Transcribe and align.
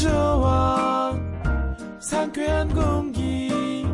좋아 0.00 1.14
상쾌한 2.00 2.68
공기 2.70 3.84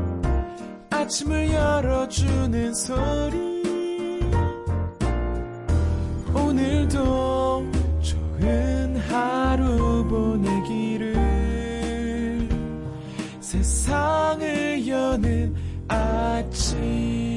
아침을 0.88 1.52
열어주는 1.52 2.74
소리. 2.74 4.20
오늘도 6.32 7.66
좋은 8.00 8.96
하루 9.08 10.06
보내기를. 10.06 11.16
세상을 13.40 14.86
여는 14.86 15.56
아침 15.88 17.35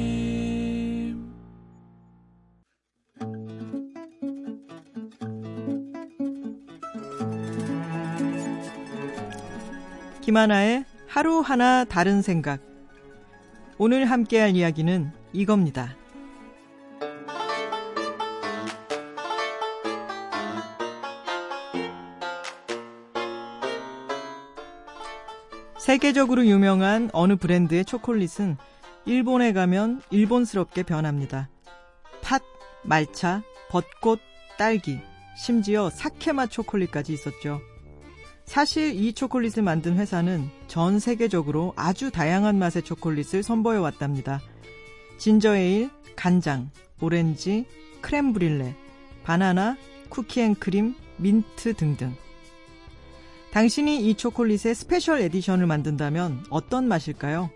김하나의 10.30 10.86
하루하나 11.08 11.86
다른 11.86 12.22
생각. 12.22 12.62
오늘 13.80 14.06
함께할 14.06 14.56
이야기는 14.56 15.12
이겁니다. 15.34 15.96
세계적으로 25.80 26.46
유명한 26.46 27.10
어느 27.12 27.36
브랜드의 27.36 27.84
초콜릿은 27.84 28.58
일본에 29.06 29.52
가면 29.52 30.04
일본스럽게 30.12 30.84
변합니다. 30.84 31.50
팥, 32.22 32.44
말차, 32.84 33.42
벚꽃, 33.72 34.20
딸기, 34.60 35.00
심지어 35.36 35.90
사케맛 35.90 36.52
초콜릿까지 36.52 37.14
있었죠. 37.14 37.62
사실 38.50 38.96
이 38.96 39.14
초콜릿을 39.14 39.62
만든 39.62 39.96
회사는 39.96 40.50
전 40.66 40.98
세계적으로 40.98 41.72
아주 41.76 42.10
다양한 42.10 42.58
맛의 42.58 42.82
초콜릿을 42.82 43.44
선보여 43.44 43.80
왔답니다. 43.80 44.42
진저에일, 45.20 45.92
간장, 46.16 46.72
오렌지, 47.00 47.68
crème 48.02 48.34
brûlée, 48.34 48.74
바나나, 49.24 49.78
쿠키앤크림, 50.10 50.96
민트 51.18 51.76
등등. 51.76 52.16
당신이 53.52 54.10
이 54.10 54.16
초콜릿의 54.16 54.74
special 54.74 55.22
edition을 55.22 55.68
만든다면 55.68 56.46
어떤 56.50 56.88
맛일까요? 56.88 57.52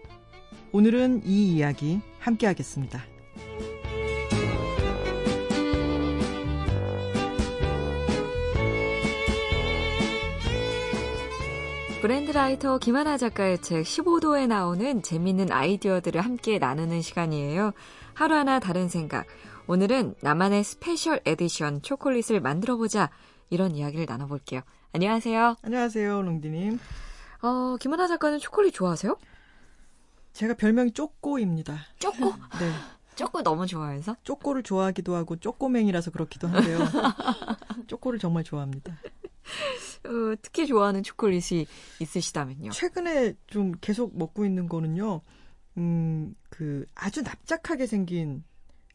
오늘은 0.73 1.23
이 1.25 1.55
이야기 1.55 2.01
함께 2.19 2.45
하겠습니다. 2.45 3.03
brand 12.03 12.38
writer 12.38 12.79
김하나 12.79 13.15
작가의 13.15 13.61
책 13.61 13.83
15도에 13.83 14.45
나오는 14.45 15.01
재밌는 15.01 15.53
아이디어들을 15.53 16.19
함께 16.19 16.59
나누는 16.59 17.01
시간이에요. 17.01 17.71
하루하나 18.13 18.59
다른 18.59 18.89
생각. 18.89 19.25
오늘은 19.67 20.15
나만의 20.19 20.65
special 20.65 21.21
edition 21.23 21.81
초콜릿을 21.81 22.41
만들어보자. 22.41 23.09
이런 23.49 23.73
이야기를 23.73 24.05
나눠볼게요. 24.05 24.59
안녕하세요. 24.91 25.55
안녕하세요, 25.61 26.23
롱디님. 26.23 26.77
어, 27.41 27.77
김하나 27.79 28.05
작가는 28.09 28.37
초콜릿 28.37 28.73
좋아하세요? 28.73 29.17
제가 30.33 30.55
별명이 30.55 30.91
쪼꼬입니다. 30.91 31.77
쪼꼬? 31.99 32.33
네. 32.59 32.73
쪼꼬 33.15 33.43
너무 33.43 33.65
좋아해서? 33.65 34.17
쪼꼬를 34.23 34.63
좋아하기도 34.63 35.15
하고 35.15 35.37
쪼꼬맹이라서 35.37 36.11
그렇기도 36.11 36.49
한데요. 36.49 36.79
쪼꼬를 37.87 38.19
정말 38.19 38.43
좋아합니다. 38.43 38.93
어, 40.05 40.35
특히 40.41 40.67
좋아하는 40.67 41.03
초콜릿이 41.03 41.65
있으시다면요? 41.99 42.71
최근에 42.71 43.35
좀 43.47 43.73
계속 43.81 44.17
먹고 44.17 44.45
있는 44.45 44.67
거는요. 44.67 45.21
음, 45.77 46.35
그 46.49 46.85
아주 46.95 47.21
납작하게 47.21 47.87
생긴 47.87 48.43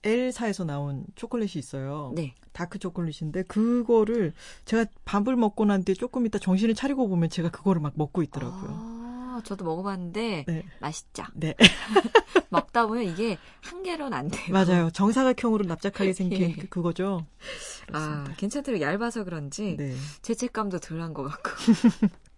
엘사에서 0.05 0.65
나온 0.65 1.05
초콜릿이 1.17 1.59
있어요. 1.59 2.13
네. 2.15 2.35
다크 2.53 2.79
초콜릿인데 2.79 3.43
그거를 3.45 4.33
제가 4.65 4.87
밥을 5.05 5.37
먹고 5.37 5.65
난 5.65 5.83
뒤에 5.85 5.95
조금 5.95 6.27
있다 6.27 6.39
정신을 6.39 6.75
차리고 6.75 7.09
보면 7.09 7.31
제가 7.31 7.51
그거를 7.51 7.81
막 7.81 7.93
먹고 7.97 8.23
있더라고요. 8.23 8.71
아, 8.71 8.98
저도 9.43 9.65
먹어봤는데 9.65 10.45
네. 10.47 10.65
맛있죠. 10.81 11.25
네. 11.35 11.55
먹다 12.51 12.87
보면 12.87 13.05
이게 13.05 13.37
한 13.63 13.83
개로는 13.83 14.17
안 14.17 14.29
돼요. 14.29 14.53
맞아요. 14.53 14.91
정사각형으로 14.91 15.65
납작하게 15.67 16.13
생긴 16.15 16.41
예. 16.43 16.53
그- 16.55 16.69
그거죠. 16.69 17.27
아, 17.41 17.87
그렇습니다. 17.87 18.35
괜찮더라고요. 18.37 18.87
얇아서 18.87 19.25
그런지 19.25 19.77
네. 19.77 19.95
죄책감도 20.23 20.79
덜한 20.79 21.13
것 21.15 21.25
같고. 21.25 21.51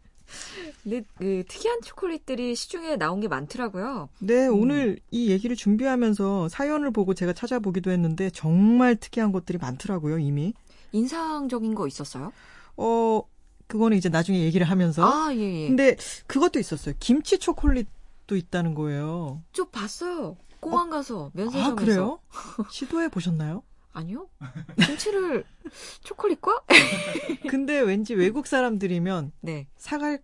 근데 0.85 1.03
그 1.19 1.43
특이한 1.49 1.81
초콜릿들이 1.83 2.55
시중에 2.55 2.97
나온 2.97 3.21
게 3.21 3.29
많더라고요. 3.29 4.09
네, 4.21 4.47
오늘 4.47 4.99
이 5.11 5.31
얘기를 5.31 5.57
준비하면서 5.57 6.49
사연을 6.49 6.93
보고 6.93 7.15
제가 7.15 7.33
찾아보기도 7.33 7.91
했는데 7.91 8.31
정말 8.31 8.97
특이한 8.97 9.33
것들이 9.33 9.59
많더라고요, 9.59 10.19
이미. 10.19 10.55
인상적인 10.93 11.75
거 11.75 11.87
있었어요? 11.87 12.33
어, 12.77 13.23
그거는 13.71 13.97
이제 13.97 14.09
나중에 14.09 14.41
얘기를 14.41 14.69
하면서. 14.69 15.05
아, 15.05 15.33
예, 15.33 15.63
예. 15.63 15.69
근데 15.69 15.97
그것도 16.27 16.59
있었어요. 16.59 16.95
김치 16.99 17.39
초콜릿도 17.39 18.37
있다는 18.37 18.75
거예요. 18.75 19.43
저 19.53 19.65
봤어요. 19.69 20.37
공항 20.59 20.91
가서 20.91 21.31
면세점에서. 21.35 21.71
아, 21.71 21.75
그래요? 21.77 22.19
시도해 22.69 23.09
보셨나요? 23.09 23.63
아니요. 23.95 24.29
김치를 24.85 25.45
초콜릿과? 26.03 26.63
근데 27.49 27.81
왠지 27.81 28.15
외국 28.15 28.47
사람들이면 28.49 29.33
네. 29.41 29.69
사갈 29.77 30.21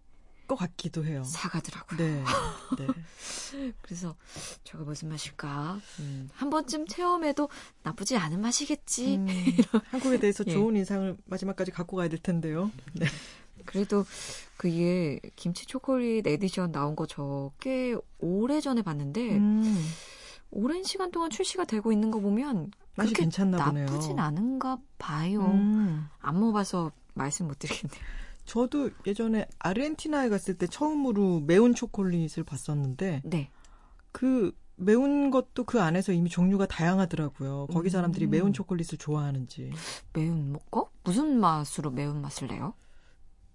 것 0.46 0.56
같기도 0.56 1.04
해요. 1.04 1.22
사가더라고요. 1.24 1.98
네. 1.98 2.22
네. 2.78 3.72
그래서 3.82 4.14
저게 4.64 4.84
무슨 4.84 5.08
맛일까? 5.08 5.80
음, 6.00 6.28
한 6.34 6.50
번쯤 6.50 6.86
체험해도 6.86 7.48
나쁘지 7.82 8.16
않은 8.16 8.40
맛이겠지. 8.40 9.16
음, 9.16 9.26
한국에 9.90 10.18
대해서 10.18 10.44
예. 10.46 10.52
좋은 10.52 10.76
인상을 10.76 11.16
마지막까지 11.26 11.70
갖고 11.72 11.96
가야 11.96 12.08
될 12.08 12.18
텐데요. 12.20 12.70
네. 12.94 13.06
그래도 13.64 14.04
그게 14.56 15.18
김치 15.34 15.66
초콜릿 15.66 16.26
에디션 16.26 16.70
나온 16.72 16.94
거 16.94 17.06
저 17.06 17.52
꽤 17.60 17.96
오래 18.18 18.60
전에 18.60 18.82
봤는데 18.82 19.36
음, 19.36 19.84
오랜 20.50 20.84
시간 20.84 21.10
동안 21.10 21.30
출시가 21.30 21.64
되고 21.64 21.90
있는 21.90 22.10
거 22.10 22.20
보면 22.20 22.70
맛이 22.94 23.12
괜찮나 23.14 23.64
보네요. 23.64 23.86
나쁘진 23.86 24.18
않은가 24.20 24.78
봐요. 24.98 25.40
음. 25.46 26.06
안 26.20 26.38
먹어봐서 26.38 26.92
말씀 27.14 27.48
못 27.48 27.58
드리겠네요. 27.58 28.00
저도 28.46 28.90
예전에 29.06 29.46
아르헨티나에 29.58 30.28
갔을 30.28 30.56
때 30.56 30.66
처음으로 30.66 31.40
매운 31.40 31.74
초콜릿을 31.74 32.44
봤었는데 32.44 33.22
네. 33.24 33.50
그 34.12 34.56
매운 34.76 35.30
것도 35.30 35.64
그 35.64 35.80
안에서 35.80 36.12
이미 36.12 36.30
종류가 36.30 36.66
다양하더라고요. 36.66 37.66
거기 37.72 37.90
사람들이 37.90 38.26
음. 38.26 38.30
매운 38.30 38.52
초콜릿을 38.52 38.98
좋아하는지 38.98 39.72
매운 40.12 40.52
먹고 40.52 40.90
무슨 41.02 41.38
맛으로 41.40 41.90
매운 41.90 42.20
맛을 42.20 42.48
내요? 42.48 42.74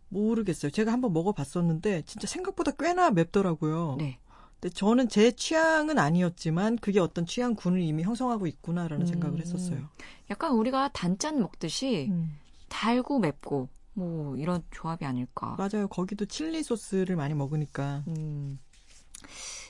모르겠어요. 0.10 0.72
제가 0.72 0.92
한번 0.92 1.14
먹어봤었는데 1.14 2.04
진짜 2.06 2.28
생각보다 2.28 2.72
꽤나 2.72 3.12
맵더라고요. 3.12 3.96
네. 3.98 4.20
근데 4.60 4.74
저는 4.74 5.10
제 5.10 5.32
취향은 5.32 5.98
아니었지만 5.98 6.78
그게 6.78 7.00
어떤 7.00 7.26
취향군을 7.26 7.82
이미 7.82 8.04
형성하고 8.04 8.46
있구나라는 8.46 9.06
음. 9.06 9.08
생각을 9.08 9.40
했었어요. 9.40 9.90
약간 10.30 10.52
우리가 10.54 10.90
단짠 10.90 11.40
먹듯이 11.40 12.08
음. 12.12 12.38
달고 12.68 13.20
맵고 13.20 13.70
뭐 13.94 14.36
이런 14.38 14.64
조합이 14.72 15.06
아닐까. 15.06 15.56
맞아요. 15.58 15.88
거기도 15.88 16.26
칠리 16.26 16.64
소스를 16.64 17.16
많이 17.16 17.34
먹으니까. 17.34 18.04
음. 18.08 18.60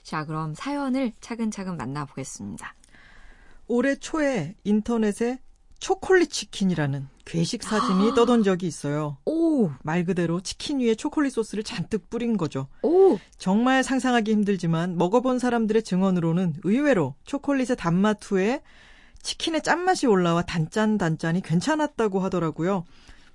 자, 0.04 0.26
그럼 0.26 0.54
사연을 0.56 1.14
차근차근 1.22 1.78
만나보겠습니다. 1.78 2.76
올해 3.68 3.96
초에 3.96 4.56
인터넷에 4.64 5.40
초콜릿 5.80 6.30
치킨이라는 6.30 7.08
괴식 7.26 7.64
사진이 7.64 8.12
아. 8.12 8.14
떠돈 8.14 8.44
적이 8.44 8.68
있어요. 8.68 9.18
오, 9.26 9.72
말 9.82 10.06
그대로 10.06 10.40
치킨 10.42 10.80
위에 10.80 10.94
초콜릿 10.96 11.34
소스를 11.34 11.64
잔뜩 11.64 12.10
뿌린 12.10 12.38
거죠. 12.38 12.68
오, 12.84 13.18
정말 13.38 13.84
상상하기 13.84 14.32
힘들지만 14.32 14.98
먹어본 14.98 15.40
사람들의 15.40 15.84
증언으로는 15.84 16.56
의외로 16.64 17.16
초콜릿의 17.26 17.78
단맛 17.78 18.20
후에 18.30 18.62
치킨의 19.24 19.64
짠맛이 19.64 20.08
올라와 20.08 20.44
단짠단짠이 20.44 21.42
괜찮았다고 21.42 22.20
하더라고요. 22.20 22.86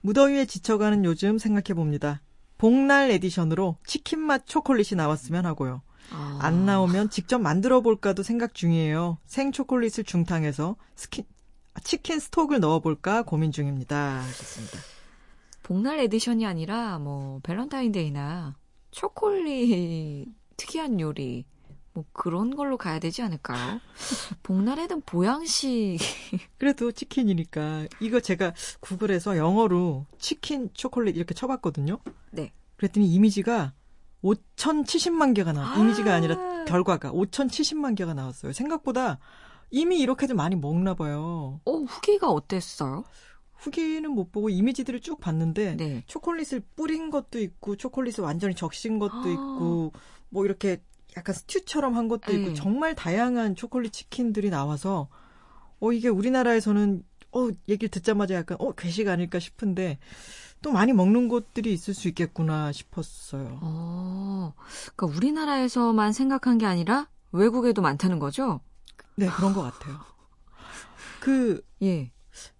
무더위에 0.07 0.45
지쳐가는 0.45 1.05
요즘 1.05 1.37
생각해봅니다. 1.37 2.23
복날 2.59 3.11
edition으로 3.11 3.77
치킨 3.85 4.21
맛 4.21 4.47
초콜릿이 4.47 4.95
나왔으면 4.95 5.45
하고요. 5.47 5.83
아. 6.13 6.39
안 6.41 6.65
나오면 6.65 7.11
직접 7.11 7.41
만들어 7.41 7.81
볼까도 7.81 8.23
생각 8.23 8.55
중이에요. 8.55 9.19
생 9.27 9.51
초콜릿을 9.51 10.05
중탕해서 10.05 10.77
스킨, 10.95 11.25
치킨 11.83 12.21
stock을 12.21 12.61
넣어볼까 12.61 13.25
고민 13.25 13.51
중입니다. 13.51 14.21
하셨습니다. 14.21 14.79
복날 15.65 15.99
edition이 15.99 16.47
아니라 16.47 17.01
뭐 17.01 17.41
밸런타인데이나 17.43 18.57
초콜릿 18.93 20.29
특이한 20.57 21.01
요리 21.01 21.47
뭐 21.97 22.05
그런 22.13 22.55
걸로 22.55 22.77
가야 22.77 22.99
되지 22.99 23.23
않을까요? 23.23 23.81
복날에는 24.43 25.01
보양식 25.07 25.97
그래도 26.59 26.93
치킨이니까 26.93 27.87
이거 28.01 28.21
제가 28.21 28.53
구글에서 28.81 29.39
영어로 29.39 30.05
치킨 30.19 30.69
초콜릿 30.75 31.17
이렇게 31.17 31.33
쳐봤거든요. 31.33 31.99
네. 32.33 32.53
그랬더니 32.77 33.11
이미지가 33.11 33.73
5,070만 34.23 35.35
개가 35.35 35.55
나. 35.55 35.75
이미지가 35.79 36.15
아니라 36.15 36.65
결과가 36.67 37.13
5,070만 37.13 37.97
개가 37.97 38.13
나왔어요. 38.13 38.53
생각보다 38.53 39.19
이미 39.71 39.99
이렇게도 40.01 40.35
많이 40.35 40.55
먹나 40.55 40.93
봐요. 40.93 41.61
어, 41.65 41.73
후기가 41.73 42.29
어땠어요? 42.29 43.05
후기는 43.55 44.11
못 44.11 44.33
보고 44.33 44.51
이미지들을 44.51 45.01
쭉 45.01 45.19
봤는데 45.19 45.77
네. 45.79 46.05
초콜릿을 46.07 46.63
뿌린 46.77 47.09
것도 47.09 47.41
있고 47.41 47.77
초콜릿을 47.77 48.23
완전히 48.23 48.55
적신 48.55 48.99
것도 48.99 49.15
아. 49.15 49.31
있고 49.31 49.93
뭐 50.29 50.45
이렇게 50.45 50.83
약간 51.17 51.35
스튜처럼 51.35 51.97
한 51.97 52.09
것도 52.09 52.33
있고 52.35 52.49
네. 52.49 52.55
정말 52.55 52.95
다양한 52.95 53.57
초콜릿 53.57 53.93
치킨들이 53.93 54.51
나와서 54.51 55.09
어 55.81 55.93
이게 55.93 56.09
우리나라에서는 56.09 57.03
어 57.33 57.49
얘기를 57.69 57.89
듣자마자 57.91 58.35
약간 58.35 58.57
어 58.61 58.73
괴식 58.73 59.09
아닐까 59.09 59.39
싶은데 59.39 59.99
또 60.63 60.73
많이 60.73 60.93
먹는 60.93 61.29
곳들이 61.29 61.73
있을 61.73 61.95
수 61.95 62.09
있겠구나 62.09 62.73
싶었어요. 62.73 63.59
어, 63.63 64.55
그러니까 64.97 65.07
우리나라에서만 65.17 66.13
생각한 66.13 66.59
게 66.59 66.67
아니라 66.67 67.09
외국에도 67.33 67.83
많다는 67.83 68.19
거죠? 68.19 68.61
네 69.17 69.29
그런 69.29 69.53
것 69.53 69.63
같아요. 69.63 69.99
그 71.21 71.63
예. 71.83 72.11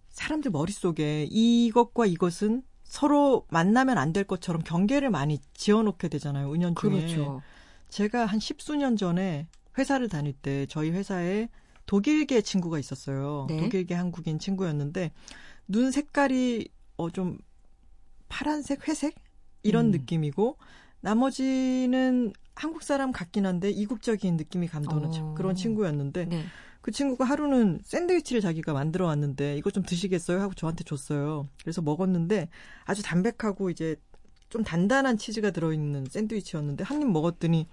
사람들 0.09 0.51
머릿속에 0.51 1.27
이것과 1.31 2.07
이것은 2.07 2.63
서로 2.85 3.47
만나면 3.51 3.99
안 3.99 4.13
될 4.13 4.25
것처럼 4.25 4.63
경계를 4.63 5.11
많이 5.11 5.41
지어놓게 5.55 6.09
되잖아요. 6.09 6.53
은연중에. 6.53 7.01
그렇죠. 7.01 7.43
제가 7.89 8.27
한 8.27 8.39
십수년 8.41 8.97
전에 8.97 9.49
회사를 9.79 10.09
다닐 10.09 10.33
때 10.33 10.67
저희 10.67 10.91
회사에 10.91 11.49
독일계 11.87 12.41
친구가 12.43 12.79
있었어요. 12.79 13.47
네. 13.49 13.59
독일계 13.59 13.95
한국인 13.95 14.39
친구였는데 14.39 15.13
눈 15.69 15.91
색깔이 15.91 16.69
어 16.97 17.11
좀 17.11 17.39
파란색, 18.29 18.89
회색 18.89 19.15
이런 19.63 19.87
음. 19.87 19.91
느낌이고 19.93 20.57
나머지는 21.01 22.33
한국 22.55 22.83
사람 22.83 23.13
같긴 23.13 23.47
한데 23.47 23.71
이국적인 23.71 24.37
느낌이 24.37 24.67
감도는 24.67 25.13
참 25.13 25.27
어. 25.27 25.35
그런 25.35 25.55
친구였는데 25.55 26.25
네. 26.25 26.45
그 26.81 26.91
친구가 26.93 27.25
하루는 27.25 27.81
샌드위치를 27.85 28.41
자기가 28.41 28.73
만들어 28.73 29.07
왔는데 29.07 29.57
이거 29.57 29.71
좀 29.71 29.83
드시겠어요 29.83 30.41
하고 30.41 30.55
저한테 30.55 30.85
줬어요. 30.85 31.49
그래서 31.61 31.83
먹었는데 31.83 32.49
아주 32.85 33.03
담백하고 33.03 33.71
이제 33.71 33.97
좀 34.49 34.63
단단한 34.65 35.19
치즈가 35.19 35.51
들어있는 35.51 36.07
샌드위치였는데 36.11 36.85
한 36.85 37.01
입 37.03 37.11
먹었더니 37.11 37.67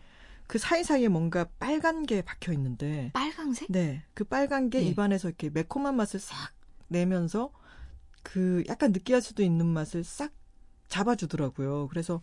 그 0.47 0.57
사이사이에 0.57 1.07
뭔가 1.07 1.45
빨간 1.59 2.05
게 2.05 2.21
박혀 2.21 2.51
있는데 2.53 3.11
빨강색? 3.13 3.71
네, 3.71 4.03
그 4.13 4.23
빨간 4.23 4.69
게 4.69 4.79
네. 4.79 4.85
입안에서 4.87 5.29
이렇게 5.29 5.49
매콤한 5.49 5.95
맛을 5.95 6.19
싹 6.19 6.51
내면서 6.87 7.51
그 8.23 8.63
약간 8.67 8.91
느끼할 8.91 9.21
수도 9.21 9.43
있는 9.43 9.65
맛을 9.65 10.03
싹 10.03 10.31
잡아주더라고요. 10.89 11.87
그래서 11.89 12.21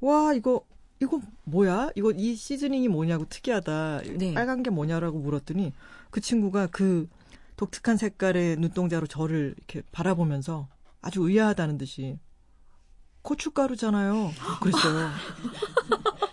와 0.00 0.32
이거 0.34 0.64
이거 1.00 1.20
뭐야? 1.44 1.90
이거 1.94 2.10
이 2.12 2.34
시즈닝이 2.34 2.88
뭐냐고 2.88 3.24
특이하다. 3.28 4.02
네. 4.18 4.34
빨간 4.34 4.62
게 4.62 4.70
뭐냐라고 4.70 5.18
물었더니 5.18 5.72
그 6.10 6.20
친구가 6.20 6.68
그 6.68 7.08
독특한 7.56 7.96
색깔의 7.96 8.56
눈동자로 8.56 9.06
저를 9.06 9.54
이렇게 9.56 9.82
바라보면서 9.92 10.68
아주 11.00 11.28
의아하다는 11.28 11.78
듯이 11.78 12.18
고춧가루잖아요. 13.22 14.32
그랬어요. 14.60 15.10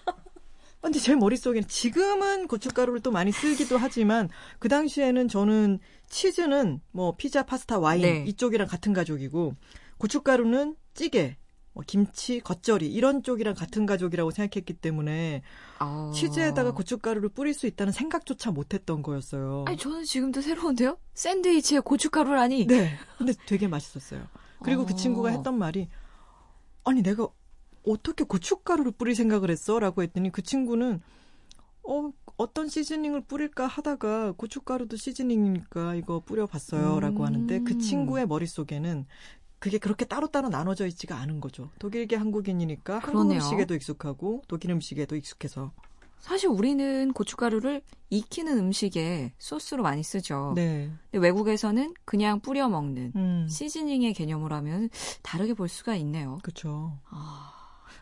근데 0.82 1.00
제 1.00 1.16
머릿속에는 1.16 1.68
지금은 1.68 2.48
고춧가루를 2.48 3.00
또 3.00 3.10
많이 3.10 3.32
쓰기도 3.32 3.76
하지만 3.78 4.30
그 4.60 4.70
당시에는 4.70 5.28
저는 5.28 5.80
치즈는 6.10 6.80
뭐 6.92 7.16
피자, 7.16 7.44
파스타, 7.44 7.80
와인 7.80 8.04
네. 8.04 8.24
이쪽이랑 8.28 8.68
같은 8.68 8.94
가족이고 8.94 9.56
고춧가루는 9.98 10.76
찌개, 10.94 11.38
뭐 11.74 11.84
김치, 11.86 12.40
겉절이 12.40 12.88
이런 12.88 13.24
쪽이랑 13.24 13.56
같은 13.56 13.88
가족이라고 13.88 14.30
생각했기 14.30 14.74
때문에 14.74 15.42
어. 15.80 16.12
치즈에다가 16.14 16.72
고춧가루를 16.74 17.30
뿌릴 17.30 17.56
수 17.56 17.66
있다는 17.66 17.92
생각조차 17.92 18.52
못했던 18.52 19.02
거였어요. 19.02 19.66
아니, 19.68 19.78
저는 19.78 20.04
지금도 20.04 20.42
새로운데요? 20.42 20.98
샌드위치에 21.16 21.80
고춧가루라니. 21.80 22.68
네, 22.68 22.96
근데 23.18 23.34
되게 23.48 23.68
맛있었어요. 23.68 24.22
그리고 24.64 24.84
어. 24.84 24.86
그 24.86 24.96
친구가 24.96 25.30
했던 25.30 25.58
말이 25.58 25.90
아니 26.86 27.02
내가 27.02 27.28
어떻게 27.86 28.24
고춧가루를 28.24 28.94
뿌릴 28.94 29.16
생각을 29.16 29.52
했어?라고 29.52 30.02
했더니 30.04 30.32
그 30.32 30.42
친구는 30.42 31.02
어 31.84 32.12
어떤 32.38 32.68
시즈닝을 32.68 33.22
뿌릴까 33.22 33.68
하다가 33.68 34.34
고춧가루도 34.34 34.98
시즈닝이니까 34.98 35.96
이거 35.96 36.22
뿌려봤어요라고 36.26 37.20
음. 37.20 37.26
하는데 37.26 37.60
그 37.62 37.78
친구의 37.78 38.28
머릿속에는 38.28 39.06
그게 39.60 39.78
그렇게 39.78 40.06
따로따로 40.06 40.50
나눠져 40.50 40.86
있지가 40.88 41.16
않은 41.18 41.40
거죠. 41.42 41.70
독일계 41.80 42.16
한국인이니까 42.16 42.96
한국 42.96 43.08
그러네요. 43.08 43.36
음식에도 43.38 43.76
익숙하고 43.76 44.44
독일 44.48 44.72
음식에도 44.72 45.16
익숙해서. 45.16 45.72
사실 46.26 46.50
우리는 46.50 47.14
고춧가루를 47.14 47.84
익히는 48.10 48.58
음식에 48.58 49.34
소스로 49.38 49.84
많이 49.84 50.02
쓰죠. 50.02 50.54
네. 50.56 50.90
근데 51.12 51.24
외국에서는 51.24 51.94
그냥 52.04 52.40
뿌려 52.40 52.68
먹는 52.68 53.12
음. 53.16 53.48
시즈닝의 53.48 54.16
개념으로 54.16 54.56
하면 54.56 54.90
다르게 55.22 55.54
볼 55.54 55.70
수가 55.70 55.96
있네요. 55.98 56.40
그렇죠. 56.42 57.00
아, 57.12 57.54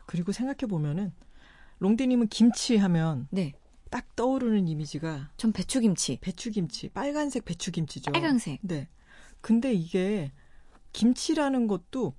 그리고 0.05 0.31
생각해 0.31 0.69
보면은 0.69 1.11
롱디님은 1.79 2.29
김치 2.29 2.77
하면 2.77 3.27
네. 3.29 3.51
딱 3.89 4.15
떠오르는 4.15 4.69
이미지가 4.69 5.31
전 5.35 5.51
배추김치. 5.51 6.19
배추김치, 6.21 6.91
빨간색 6.93 7.43
배추김치죠. 7.43 8.13
빨강색. 8.13 8.59
네. 8.61 8.87
근데 9.41 9.73
이게 9.73 10.31
김치라는 10.93 11.67
것도 11.67 12.13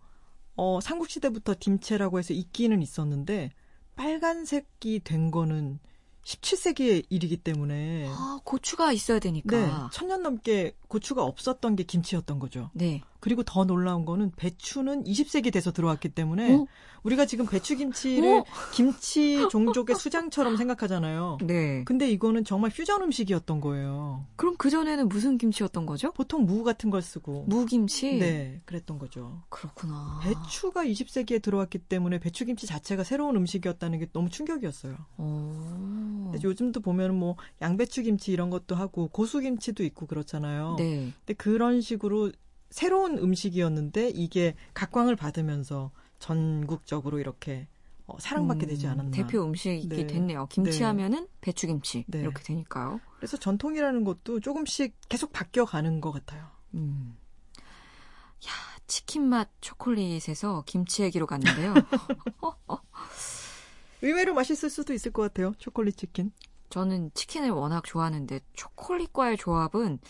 어 0.55 0.81
삼국시대부터 0.83 1.55
김치라고 1.55 2.19
해서 2.19 2.35
있기는 2.35 2.83
있었는데 2.83 3.53
빨간색이 3.97 5.01
된 5.03 5.31
거는 5.31 5.79
17세기의 6.25 7.07
일이기 7.11 7.37
때문에 7.37 8.07
아, 8.09 8.41
고추가 8.45 8.93
있어야 8.93 9.19
되니까. 9.19 9.57
네, 9.57 9.71
천년 9.93 10.23
넘게 10.23 10.77
고추가 10.89 11.23
없었던 11.23 11.77
게 11.77 11.83
김치였던 11.85 12.39
거죠. 12.39 12.71
네. 12.73 13.03
그리고 13.25 13.43
더 13.43 13.65
놀라운 13.65 14.05
거는 14.05 14.33
배추는 14.37 15.05
20세기 15.05 15.51
돼서 15.51 15.73
들어왔기 15.73 16.11
때문에 16.11 16.57
어? 16.57 16.67
우리가 17.05 17.25
지금 17.25 17.47
배추김치를 17.47 18.41
어? 18.41 18.45
김치 18.75 19.49
종족의 19.51 19.97
수장처럼 19.97 20.59
생각하잖아요. 20.59 21.39
네. 21.43 21.85
근데 21.87 22.07
이거는 22.11 22.45
정말 22.45 22.71
퓨전 22.71 23.01
음식이었던 23.01 23.63
거예요. 23.63 24.27
그럼 24.37 24.59
그전에는 24.59 25.09
무슨 25.09 25.39
김치였던 25.39 25.87
거죠? 25.87 26.13
보통 26.13 26.45
무 26.45 26.65
같은 26.65 26.91
걸 26.91 27.01
쓰고. 27.01 27.47
무김치? 27.49 28.19
네, 28.19 28.61
그랬던 28.67 28.99
거죠. 28.99 29.41
그렇구나. 29.49 30.21
배추가 30.23 30.85
20세기에 30.85 31.41
들어왔기 31.41 31.79
때문에 31.79 32.19
배추김치 32.19 32.67
자체가 32.67 33.05
새로운 33.05 33.37
음식이었다는 33.37 34.01
게 34.01 34.07
너무 34.13 34.29
충격이었어요. 34.29 34.97
어. 35.17 36.35
요즘도 36.43 36.81
보면 36.81 37.15
뭐 37.15 37.37
양배추 37.63 38.03
김치 38.03 38.33
이런 38.33 38.51
것도 38.51 38.75
하고 38.75 39.09
고수 39.09 39.41
김치도 39.41 39.83
있고 39.85 40.07
그렇잖아요. 40.07 40.75
네. 40.77 41.11
근데 41.25 41.33
그런 41.35 41.81
식으로 41.81 42.33
새로운 42.75 43.19
음식이었는데 43.19 44.11
이게 44.17 44.57
각광을 44.75 45.15
받으면서 45.15 45.93
전국적으로 46.19 47.21
이렇게 47.21 47.69
어, 48.09 48.19
사랑받게 48.19 48.67
되지 48.67 48.87
음, 48.87 48.91
않았나. 48.91 49.11
대표 49.13 49.45
음식이 49.45 49.89
네. 49.89 50.09
됐네요. 50.09 50.49
김치 50.51 50.81
네. 50.81 50.85
하면은 50.87 51.29
배추김치. 51.41 52.07
네. 52.09 52.19
이렇게 52.19 52.43
되니까요. 52.43 53.01
그래서 53.17 53.37
전통이라는 53.37 54.03
것도 54.03 54.41
조금씩 54.41 54.97
계속 55.09 55.33
바뀌어가는 55.33 56.01
것 56.01 56.11
같아요. 56.11 56.49
음. 56.75 57.17
야, 57.59 58.51
치킨 58.89 59.29
맛 59.29 59.51
초콜릿에서 59.61 60.65
김치 60.67 61.05
얘기로 61.05 61.27
갔는데요. 61.27 61.75
의외로 64.03 64.35
맛있을 64.35 64.69
수도 64.69 64.93
있을 64.93 65.13
것 65.13 65.23
같아요. 65.23 65.55
초콜릿 65.59 65.97
치킨. 65.97 66.33
저는 66.71 67.13
치킨을 67.15 67.51
워낙 67.51 67.85
좋아하는데 67.85 68.41
초콜릿과의 68.55 69.37
조합은 69.37 70.01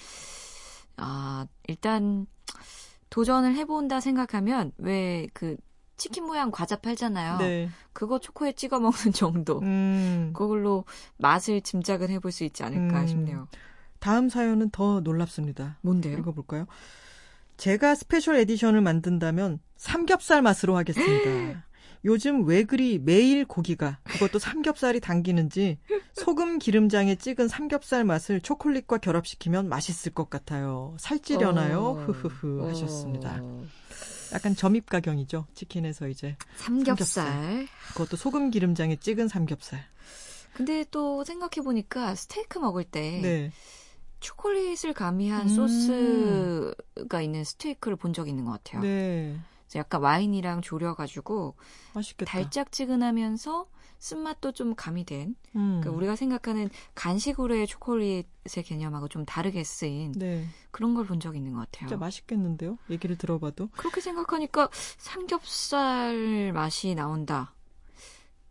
아, 0.96 1.46
일단 1.66 2.26
도전을 3.10 3.54
해본다 3.54 4.00
생각하면 4.00 4.72
왜 4.78 5.26
그 5.32 5.56
치킨 5.96 6.26
모양 6.26 6.50
과자 6.50 6.74
팔잖아요. 6.74 7.38
네. 7.38 7.70
그거 7.92 8.18
초코에 8.18 8.52
찍어 8.52 8.80
먹는 8.80 9.12
정도. 9.14 9.60
음. 9.60 10.32
그걸로 10.34 10.84
맛을 11.18 11.60
짐작을 11.60 12.10
해볼 12.10 12.32
수 12.32 12.42
있지 12.42 12.64
않을까 12.64 13.02
음. 13.02 13.06
싶네요. 13.06 13.48
다음 14.00 14.28
사연은 14.28 14.70
더 14.70 15.00
놀랍습니다. 15.00 15.78
뭔데요? 15.82 16.18
읽어볼까요? 16.18 16.66
제가 17.56 17.94
special 17.94 18.34
edition을 18.36 18.80
만든다면 18.80 19.60
삼겹살 19.76 20.42
맛으로 20.42 20.76
하겠습니다. 20.76 21.64
요즘 22.04 22.46
왜 22.46 22.64
그리 22.64 22.98
매일 22.98 23.46
고기가 23.46 23.98
그것도 24.04 24.38
삼겹살이 24.38 25.00
당기는지 25.00 25.78
소금 26.12 26.58
기름장에 26.58 27.16
찍은 27.16 27.48
삼겹살 27.48 28.04
맛을 28.04 28.40
초콜릿과 28.40 28.98
결합시키면 28.98 29.68
맛있을 29.68 30.12
것 30.12 30.28
같아요. 30.28 30.96
살찌려나요? 30.98 31.80
어. 31.80 31.92
흐흐흐 31.94 32.68
하셨습니다. 32.68 33.38
어. 33.40 33.64
약간 34.34 34.54
점입 34.54 34.86
가경이죠. 34.86 35.46
치킨에서 35.54 36.08
이제 36.08 36.36
삼겹살. 36.56 37.66
그것도 37.92 38.16
소금 38.16 38.50
기름장에 38.50 38.96
찍은 38.96 39.28
삼겹살. 39.28 39.80
근데 40.52 40.84
또 40.90 41.24
생각해 41.24 41.64
보니까 41.64 42.14
스테이크 42.14 42.58
먹을 42.58 42.84
때 42.84 43.20
네. 43.22 43.52
초콜릿을 44.20 44.92
가미한 44.94 45.42
음. 45.42 45.48
소스가 45.48 47.22
있는 47.22 47.44
스테이크를 47.44 47.96
본 47.96 48.12
적이 48.12 48.30
있는 48.30 48.44
것 48.44 48.52
같아요. 48.52 48.82
네. 48.82 49.36
약간 49.78 50.00
와인이랑 50.02 50.62
졸여가지고 50.62 51.56
맛있겠다. 51.94 52.30
달짝지근하면서 52.30 53.66
쓴맛도 53.98 54.52
좀 54.52 54.74
가미된 54.74 55.34
음. 55.56 55.80
그러니까 55.80 55.90
우리가 55.92 56.16
생각하는 56.16 56.68
간식으로의 56.94 57.66
초콜릿의 57.66 58.62
개념하고 58.64 59.08
좀 59.08 59.24
다르게 59.24 59.64
쓰인 59.64 60.12
네, 60.12 60.44
그런 60.70 60.94
걸 60.94 61.04
본 61.06 61.20
적이 61.20 61.38
있는 61.38 61.54
것 61.54 61.60
같아요. 61.60 61.88
진짜 61.88 61.96
맛있겠는데요? 61.96 62.76
얘기를 62.90 63.16
들어봐도. 63.16 63.68
그렇게 63.76 64.00
생각하니까 64.00 64.68
삼겹살 64.98 66.52
맛이 66.52 66.94
나온다. 66.94 67.54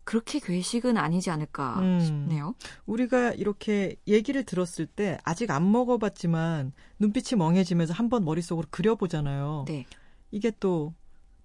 그렇게 0.06 0.39
괴식은 0.39 0.98
아니지 0.98 1.30
않을까 1.30 1.80
음. 1.80 2.00
싶네요. 2.01 2.56
우리가 2.86 3.32
이렇게 3.32 3.96
얘기를 4.08 4.44
들었을 4.44 4.86
때 4.86 5.18
아직 5.24 5.50
안 5.51 5.72
먹어봤지만 5.72 6.74
눈빛이 7.00 7.38
멍해지면서 7.38 7.94
한번 7.94 8.25
머릿속으로 8.25 8.68
그려보잖아요. 8.70 9.65
네. 9.68 9.86
이게 10.32 10.51
또 10.60 10.94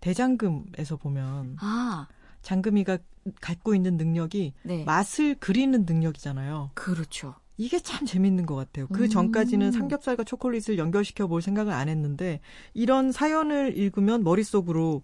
대장금에서 0.01 0.97
보면 0.97 1.57
아, 1.61 2.07
장금이가 2.43 2.99
갖고 3.41 3.75
있는 3.75 3.97
능력이 3.97 4.55
네. 4.63 4.85
맛을 4.85 5.37
그리는 5.39 5.85
능력이잖아요. 5.87 6.71
그렇죠. 6.75 7.35
이게 7.57 7.81
참 7.81 8.07
재밌는 8.07 8.47
것 8.47 8.55
같아요. 8.55 8.87
그 8.87 9.05
음. 9.05 9.09
전까지는 9.09 9.73
삼겹살과 9.73 10.23
초콜릿을 10.25 10.79
연결시켜 10.79 11.27
볼 11.27 11.43
생각을 11.43 11.73
안 11.73 11.89
했는데 11.89 12.41
이런 12.73 13.11
사연을 13.11 13.77
읽으면 13.77 14.23
머릿속으로 14.23 15.03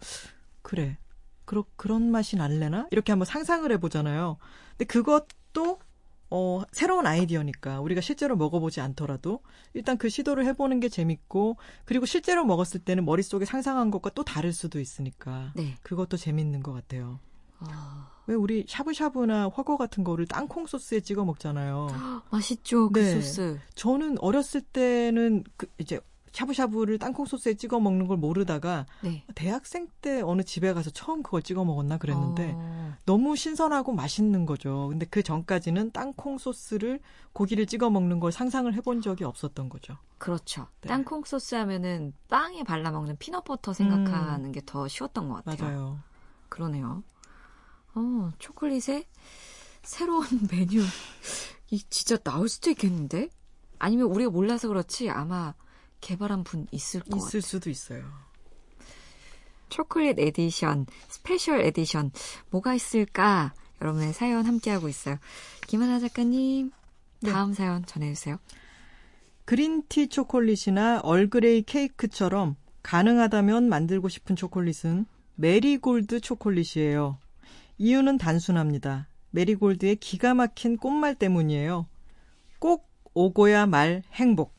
그래. 0.62 0.96
그러, 1.44 1.64
그런 1.76 2.10
맛이 2.10 2.36
날래나? 2.36 2.86
이렇게 2.90 3.12
한번 3.12 3.26
상상을 3.26 3.70
해보잖아요. 3.72 4.38
근데 4.70 4.84
그것도 4.86 5.78
어, 6.30 6.62
새로운 6.72 7.06
아이디어니까 7.06 7.80
우리가 7.80 8.00
실제로 8.00 8.36
먹어보지 8.36 8.80
않더라도 8.80 9.40
일단 9.72 9.98
그 9.98 10.08
시도를 10.08 10.44
해보는 10.46 10.80
게 10.80 10.88
재밌고 10.88 11.56
그리고 11.84 12.06
실제로 12.06 12.44
먹었을 12.44 12.80
때는 12.80 13.04
머릿속에 13.04 13.44
상상한 13.44 13.90
것과 13.90 14.10
또 14.14 14.24
다를 14.24 14.52
수도 14.52 14.80
있으니까 14.80 15.52
네. 15.54 15.74
그것도 15.82 16.16
재밌는 16.16 16.62
것 16.62 16.72
같아요. 16.72 17.20
아, 17.60 18.10
왜 18.26 18.34
우리 18.34 18.64
샤브샤브나 18.66 19.50
화거 19.54 19.76
같은 19.76 20.04
거를 20.04 20.26
땅콩 20.26 20.66
소스에 20.66 21.00
찍어 21.00 21.24
먹잖아요. 21.24 21.88
맛있죠, 22.30 22.90
그 22.90 22.98
네. 22.98 23.12
소스. 23.12 23.58
저는 23.74 24.18
어렸을 24.18 24.60
때는 24.60 25.44
그 25.56 25.66
이제 25.78 26.00
샤브샤브를 26.32 26.98
땅콩 26.98 27.26
소스에 27.26 27.54
찍어 27.54 27.78
먹는 27.78 28.08
걸 28.08 28.16
모르다가 28.16 28.86
네. 29.02 29.24
대학생 29.36 29.86
때 30.00 30.20
어느 30.20 30.42
집에 30.42 30.72
가서 30.72 30.90
처음 30.90 31.22
그걸 31.22 31.42
찍어 31.42 31.64
먹었나 31.64 31.96
그랬는데 31.96 32.52
어, 32.56 32.73
너무 33.04 33.36
신선하고 33.36 33.92
맛있는 33.92 34.46
거죠. 34.46 34.88
근데 34.90 35.06
그 35.06 35.22
전까지는 35.22 35.92
땅콩 35.92 36.38
소스를 36.38 37.00
고기를 37.32 37.66
찍어 37.66 37.90
먹는 37.90 38.20
걸 38.20 38.32
상상을 38.32 38.72
해본 38.74 39.00
적이 39.02 39.24
없었던 39.24 39.68
거죠. 39.68 39.96
그렇죠. 40.18 40.68
네. 40.80 40.88
땅콩 40.88 41.24
소스 41.24 41.54
하면은 41.54 42.12
빵에 42.28 42.62
발라 42.62 42.90
먹는 42.90 43.16
피넛버터 43.18 43.72
생각하는 43.72 44.52
게 44.52 44.67
더 44.67 44.88
쉬웠던 44.88 45.28
것 45.28 45.44
같아요. 45.44 45.68
음. 45.68 45.72
맞아요. 45.72 46.00
그러네요. 46.48 47.02
어, 47.94 48.32
초콜릿에 48.38 49.06
새로운 49.82 50.24
메뉴. 50.50 50.82
이 51.70 51.82
진짜 51.90 52.16
나올 52.16 52.48
수도 52.48 52.70
있겠는데? 52.70 53.28
아니면 53.78 54.06
우리가 54.06 54.30
몰라서 54.30 54.68
그렇지 54.68 55.10
아마 55.10 55.54
개발한 56.00 56.44
분 56.44 56.66
있을 56.70 57.00
것 57.00 57.10
같아요. 57.10 57.26
있을 57.26 57.42
수도 57.42 57.70
있어요. 57.70 58.04
초콜릿 59.74 60.20
edition, 60.20 60.86
special 61.08 61.60
edition 61.60 62.12
뭐가 62.50 62.74
있을까? 62.74 63.52
여러분의 63.80 64.12
사연 64.12 64.46
함께하고 64.46 64.88
있어요. 64.88 65.16
김하나 65.66 65.98
작가님, 65.98 66.70
네. 67.20 67.32
다음 67.32 67.52
사연 67.52 67.84
전해주세요. 67.84 68.38
green 69.44 69.85
tea 69.86 70.10
초콜릿이나 70.10 71.00
Earl 71.02 71.32
Grey 71.32 71.62
케이크처럼 71.62 72.54
가능하다면 72.84 73.68
만들고 73.68 74.08
싶은 74.08 74.36
초콜릿은 74.36 75.06
메리골드 75.34 76.20
초콜릿이에요. 76.20 77.18
이유는 77.78 78.18
단순합니다. 78.18 79.08
메리골드의 79.30 79.96
기가 79.96 80.34
막힌 80.34 80.76
꽃말 80.76 81.16
때문이에요. 81.16 81.88
꼭 82.60 82.88
오고야 83.12 83.66
말 83.66 84.04
행복. 84.12 84.53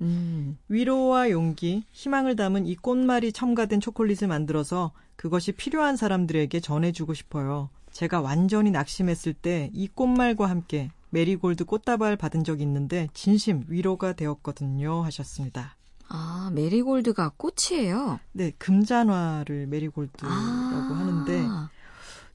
음, 0.00 0.58
위로와 0.68 1.30
용기, 1.30 1.84
희망을 1.92 2.36
담은 2.36 2.66
이 2.66 2.74
꽃말이 2.76 3.32
첨가된 3.32 3.80
초콜릿을 3.80 4.28
만들어서 4.28 4.92
그것이 5.16 5.52
필요한 5.52 5.96
사람들에게 5.96 6.58
전해주고 6.60 7.14
싶어요. 7.14 7.68
제가 7.92 8.20
완전히 8.20 8.70
낙심했을 8.70 9.34
때 9.34 9.70
이 9.74 9.88
꽃말과 9.88 10.48
함께 10.48 10.90
메리골드 11.10 11.64
꽃다발 11.64 12.16
받은 12.16 12.44
적이 12.44 12.62
있는데 12.62 13.08
진심 13.14 13.64
위로가 13.68 14.12
되었거든요 14.12 15.02
하셨습니다. 15.02 15.76
아, 16.08 16.50
메리골드가 16.54 17.32
꽃이에요. 17.36 18.18
네, 18.32 18.52
금잔화를 18.58 19.66
메리골드라고 19.66 20.32
아, 20.32 20.96
하는데 20.96 21.46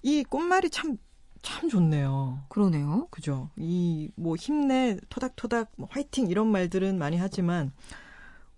이 0.03 0.23
꽃말이 0.23 0.69
참 0.69 0.97
참 1.45 1.69
좋네요. 1.69 2.43
그러네요. 2.49 3.07
그죠? 3.11 3.49
이 3.57 4.09
뭐 4.15 4.35
힘내, 4.35 4.97
토닥토닥, 5.09 5.71
뭐 5.77 5.87
화이팅 5.91 6.27
이런 6.27 6.47
말들은 6.51 6.97
많이 6.97 7.17
하지만 7.17 7.71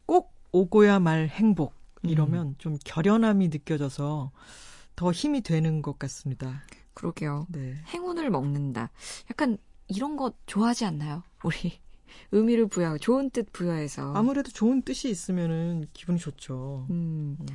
꼭 0.06 0.34
오고야 0.51 1.00
말 1.00 1.27
행복 1.27 1.74
이러면 2.03 2.56
좀 2.58 2.77
결연함이 2.86 3.50
느껴져서 3.50 4.32
더 4.96 5.12
힘이 5.12 5.41
되는 5.41 5.82
것 5.82 6.00
같습니다. 6.00 6.63
그러게요. 6.94 7.48
네. 7.50 7.75
행운을 7.94 8.29
먹는다. 8.29 8.89
약간 9.29 9.58
이런 9.88 10.15
거 10.15 10.32
좋아하지 10.46 10.86
않나요? 10.86 11.24
우리 11.44 11.79
의미를 12.32 12.67
부여, 12.67 12.98
좋은 12.98 13.29
뜻 13.29 13.51
부여해서. 13.51 14.13
아무래도 14.13 14.50
좋은 14.51 14.82
뜻이 14.82 15.10
있으면은 15.10 15.88
기분이 15.94 16.17
좋죠. 16.20 16.88
음, 16.89 17.38
음. 17.39 17.46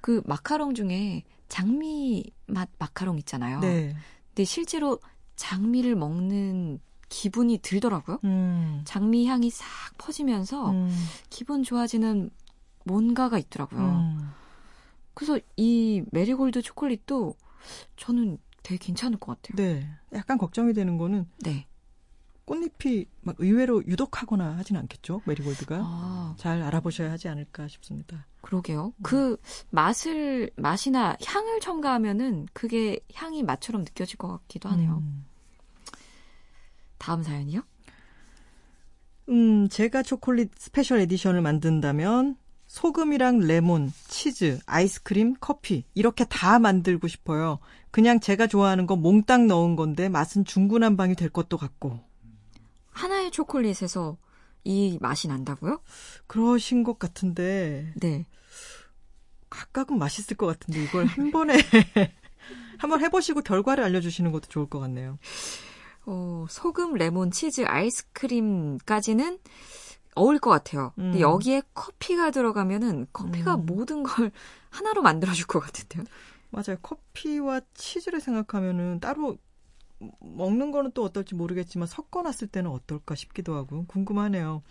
그 0.00 0.22
마카롱 0.26 0.74
중에 0.74 1.22
장미 1.48 2.24
맛 2.46 2.68
마카롱 2.78 3.18
있잖아요. 3.18 3.60
네. 3.60 3.94
근데 4.30 4.44
실제로 4.44 4.98
장미를 5.36 5.96
먹는 5.96 6.80
기분이 7.08 7.58
들더라고요. 7.58 8.18
음. 8.24 8.82
장미 8.84 9.26
향이 9.26 9.50
싹 9.50 9.66
퍼지면서 9.98 10.70
음. 10.70 10.94
기분 11.28 11.62
좋아지는 11.62 12.30
뭔가가 12.84 13.38
있더라고요. 13.38 13.80
음. 13.80 14.30
그래서 15.14 15.38
이 15.56 16.02
메리골드 16.12 16.62
초콜릿도 16.62 17.34
저는 17.96 18.38
되게 18.62 18.78
괜찮을 18.78 19.18
것 19.18 19.40
같아요. 19.42 19.56
네. 19.56 19.88
약간 20.12 20.38
걱정이 20.38 20.72
되는 20.72 20.96
거는 20.96 21.26
네. 21.40 21.66
꽃잎이 22.50 23.06
막 23.20 23.36
의외로 23.38 23.80
유독하거나 23.86 24.56
하진 24.56 24.76
않겠죠? 24.76 25.22
메리골드가. 25.24 25.76
아, 25.80 26.34
잘 26.36 26.60
알아보셔야 26.62 27.12
하지 27.12 27.28
않을까 27.28 27.68
싶습니다. 27.68 28.26
그러게요. 28.40 28.92
그 29.02 29.36
맛을 29.70 30.50
맛이나 30.56 31.16
향을 31.24 31.60
첨가하면은 31.60 32.48
그게 32.52 32.98
향이 33.14 33.44
맛처럼 33.44 33.82
느껴질 33.82 34.16
것 34.16 34.26
같기도 34.28 34.68
하네요. 34.70 35.00
음. 35.00 35.26
다음 36.98 37.22
사연이요? 37.22 37.62
음, 39.28 39.68
제가 39.68 40.02
초콜릿 40.02 40.50
special 40.58 40.98
edition을 40.98 41.42
만든다면 41.42 42.36
소금이랑 42.66 43.38
레몬, 43.38 43.92
치즈, 44.08 44.58
아이스크림, 44.66 45.36
커피 45.38 45.84
이렇게 45.94 46.24
다 46.24 46.58
만들고 46.58 47.06
싶어요. 47.06 47.60
그냥 47.92 48.18
제가 48.18 48.48
좋아하는 48.48 48.88
거 48.88 48.96
몽땅 48.96 49.46
넣은 49.46 49.76
건데 49.76 50.08
맛은 50.08 50.44
중구난방이 50.44 51.14
될 51.14 51.28
것도 51.28 51.56
같고. 51.56 52.09
하나의 53.00 53.30
초콜릿에서 53.30 54.18
이 54.64 54.98
맛이 55.00 55.26
난다고요? 55.28 55.80
그러신 56.26 56.84
것 56.84 56.98
같은데 56.98 57.92
네. 57.96 58.26
각각은 59.48 59.98
맛있을 59.98 60.36
것 60.36 60.46
같은데 60.46 60.84
이걸 60.84 61.06
한 61.06 61.30
번에 61.30 61.54
한번 62.78 63.00
해보시고 63.00 63.40
결과를 63.42 63.82
알려주시는 63.84 64.32
것도 64.32 64.48
좋을 64.48 64.68
것 64.68 64.78
같네요. 64.80 65.18
어, 66.06 66.46
소금, 66.48 66.94
레몬, 66.94 67.30
치즈, 67.30 67.64
아이스크림까지는 67.66 69.38
어울릴 70.14 70.40
것 70.40 70.50
같아요. 70.50 70.92
근데 70.96 71.18
음. 71.18 71.20
여기에 71.20 71.62
커피가 71.72 72.30
들어가면은 72.30 73.06
커피가 73.12 73.54
음. 73.54 73.66
모든 73.66 74.02
걸 74.02 74.30
하나로 74.68 75.02
만들어줄 75.02 75.46
것 75.46 75.60
같은데요. 75.60 76.04
맞아요. 76.50 76.76
커피와 76.82 77.60
치즈를 77.74 78.20
생각하면은 78.20 79.00
따로 79.00 79.38
먹는 80.20 80.70
거는 80.70 80.92
또 80.92 81.04
어떨지 81.04 81.34
모르겠지만 81.34 81.86
섞어놨을 81.86 82.48
때는 82.50 82.70
어떨까 82.70 83.14
싶기도 83.14 83.54
하고 83.54 83.84
궁금하네요. 83.86 84.62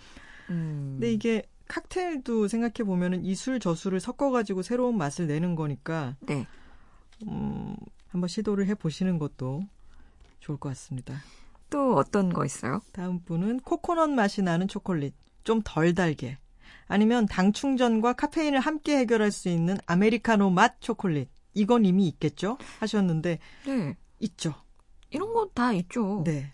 음. 0.50 0.98
근데 1.00 1.12
이게 1.14 1.44
칵테일도 1.68 2.48
생각해 2.48 2.86
보면은 2.86 3.24
이 3.26 3.34
술 3.34 3.60
저 3.60 3.76
술을 3.76 4.00
섞어가지고 4.00 4.64
새로운 4.64 4.98
맛을 4.98 5.28
내는 5.28 5.56
거니까 5.56 6.16
네. 6.22 6.48
음, 7.28 7.76
한번 8.08 8.28
시도를 8.28 8.66
해 8.68 8.74
보시는 8.76 9.20
것도 9.20 9.62
좋을 10.40 10.58
것 10.58 10.70
같습니다. 10.70 11.22
또 11.70 11.96
어떤 11.96 12.34
거 12.34 12.46
있어요? 12.46 12.82
다음 12.94 13.20
분은 13.24 13.60
코코넛 13.60 14.10
맛이 14.10 14.42
나는 14.42 14.68
초콜릿 14.68 15.14
좀 15.44 15.62
덜 15.64 15.94
달게 15.94 16.38
아니면 16.88 17.28
당 17.28 17.54
충전과 17.54 18.14
카페인을 18.14 18.60
함께 18.60 18.98
해결할 18.98 19.32
수 19.32 19.50
있는 19.50 19.78
아메리카노 19.86 20.50
맛 20.50 20.82
초콜릿 20.82 21.30
이건 21.54 21.86
이미 21.86 22.08
있겠죠 22.08 22.58
하셨는데 22.80 23.38
네. 23.68 23.96
있죠. 24.20 24.56
이런 25.10 25.34
거 25.34 25.50
다 25.54 25.74
있죠. 25.74 26.24
네. 26.26 26.54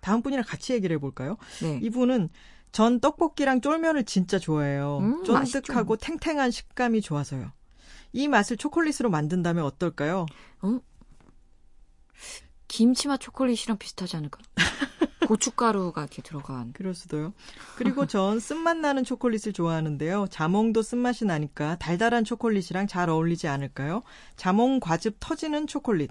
다음 0.00 0.22
분이랑 0.22 0.44
같이 0.46 0.72
얘기를 0.72 0.94
해볼까요? 0.96 1.36
네. 1.62 1.78
이분은 1.82 2.30
전 2.72 3.00
떡볶이랑 3.00 3.60
쫄면을 3.60 4.04
진짜 4.04 4.38
좋아해요. 4.38 4.98
음, 4.98 5.24
쫀득하고 5.24 5.96
탱탱한 5.96 6.50
식감이 6.50 7.00
좋아서요. 7.02 7.52
이 8.12 8.28
맛을 8.28 8.56
초콜릿으로 8.56 9.10
만든다면 9.10 9.64
어떨까요? 9.64 10.26
김치맛 12.68 13.20
초콜릿이랑 13.20 13.78
비슷하지 13.78 14.16
않을까? 14.16 14.40
고춧가루가 15.26 16.02
이렇게 16.02 16.22
들어간. 16.22 16.72
그럴 16.72 16.94
수도요. 16.94 17.34
그리고 17.76 18.06
전 18.06 18.40
쓴맛 18.40 18.78
나는 18.78 19.04
초콜릿을 19.04 19.52
좋아하는데요. 19.52 20.26
자몽도 20.30 20.82
쓴맛이 20.82 21.24
나니까 21.24 21.76
달달한 21.78 22.24
초콜릿이랑 22.24 22.86
잘 22.86 23.10
어울리지 23.10 23.46
않을까요? 23.48 24.02
자몽 24.36 24.80
과즙 24.80 25.16
터지는 25.20 25.66
초콜릿. 25.66 26.10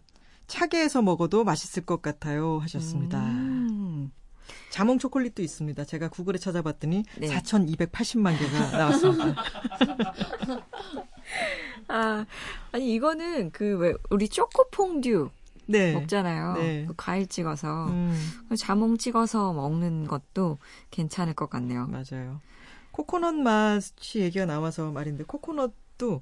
차게 0.50 0.80
해서 0.82 1.02
먹어도 1.02 1.44
맛있을 1.46 1.86
것 1.86 2.02
같아요. 2.02 2.60
하셨습니다. 2.60 3.20
음. 3.24 4.12
자몽 4.72 4.98
초콜릿도 5.00 5.42
있습니다. 5.42 5.86
제가 5.86 6.10
구글에 6.10 6.38
찾아봤더니 6.38 7.04
네. 7.18 7.28
4,280만 7.28 8.38
개가 8.38 8.78
나왔습니다. 8.78 9.36
아, 11.88 12.26
아니 12.72 12.94
이거는 12.94 13.52
그 13.52 13.78
왜 13.80 13.94
우리 14.10 14.28
초코 14.30 14.68
퐁듀 14.70 15.30
네. 15.68 15.94
먹잖아요. 15.94 16.54
네. 16.56 16.86
그 16.88 16.94
과일 16.98 17.28
찍어서 17.28 17.88
음, 17.88 18.20
그 18.50 18.56
자몽 18.58 18.98
찍어서 18.98 19.54
먹는 19.54 20.08
것도 20.08 20.58
괜찮을 20.92 21.34
것 21.34 21.50
같네요. 21.50 21.88
맞아요. 21.88 22.42
코코넛 22.92 23.34
맛이 23.36 24.20
얘기가 24.20 24.46
나와서 24.46 24.92
말인데 24.92 25.24
코코넛도 25.26 26.22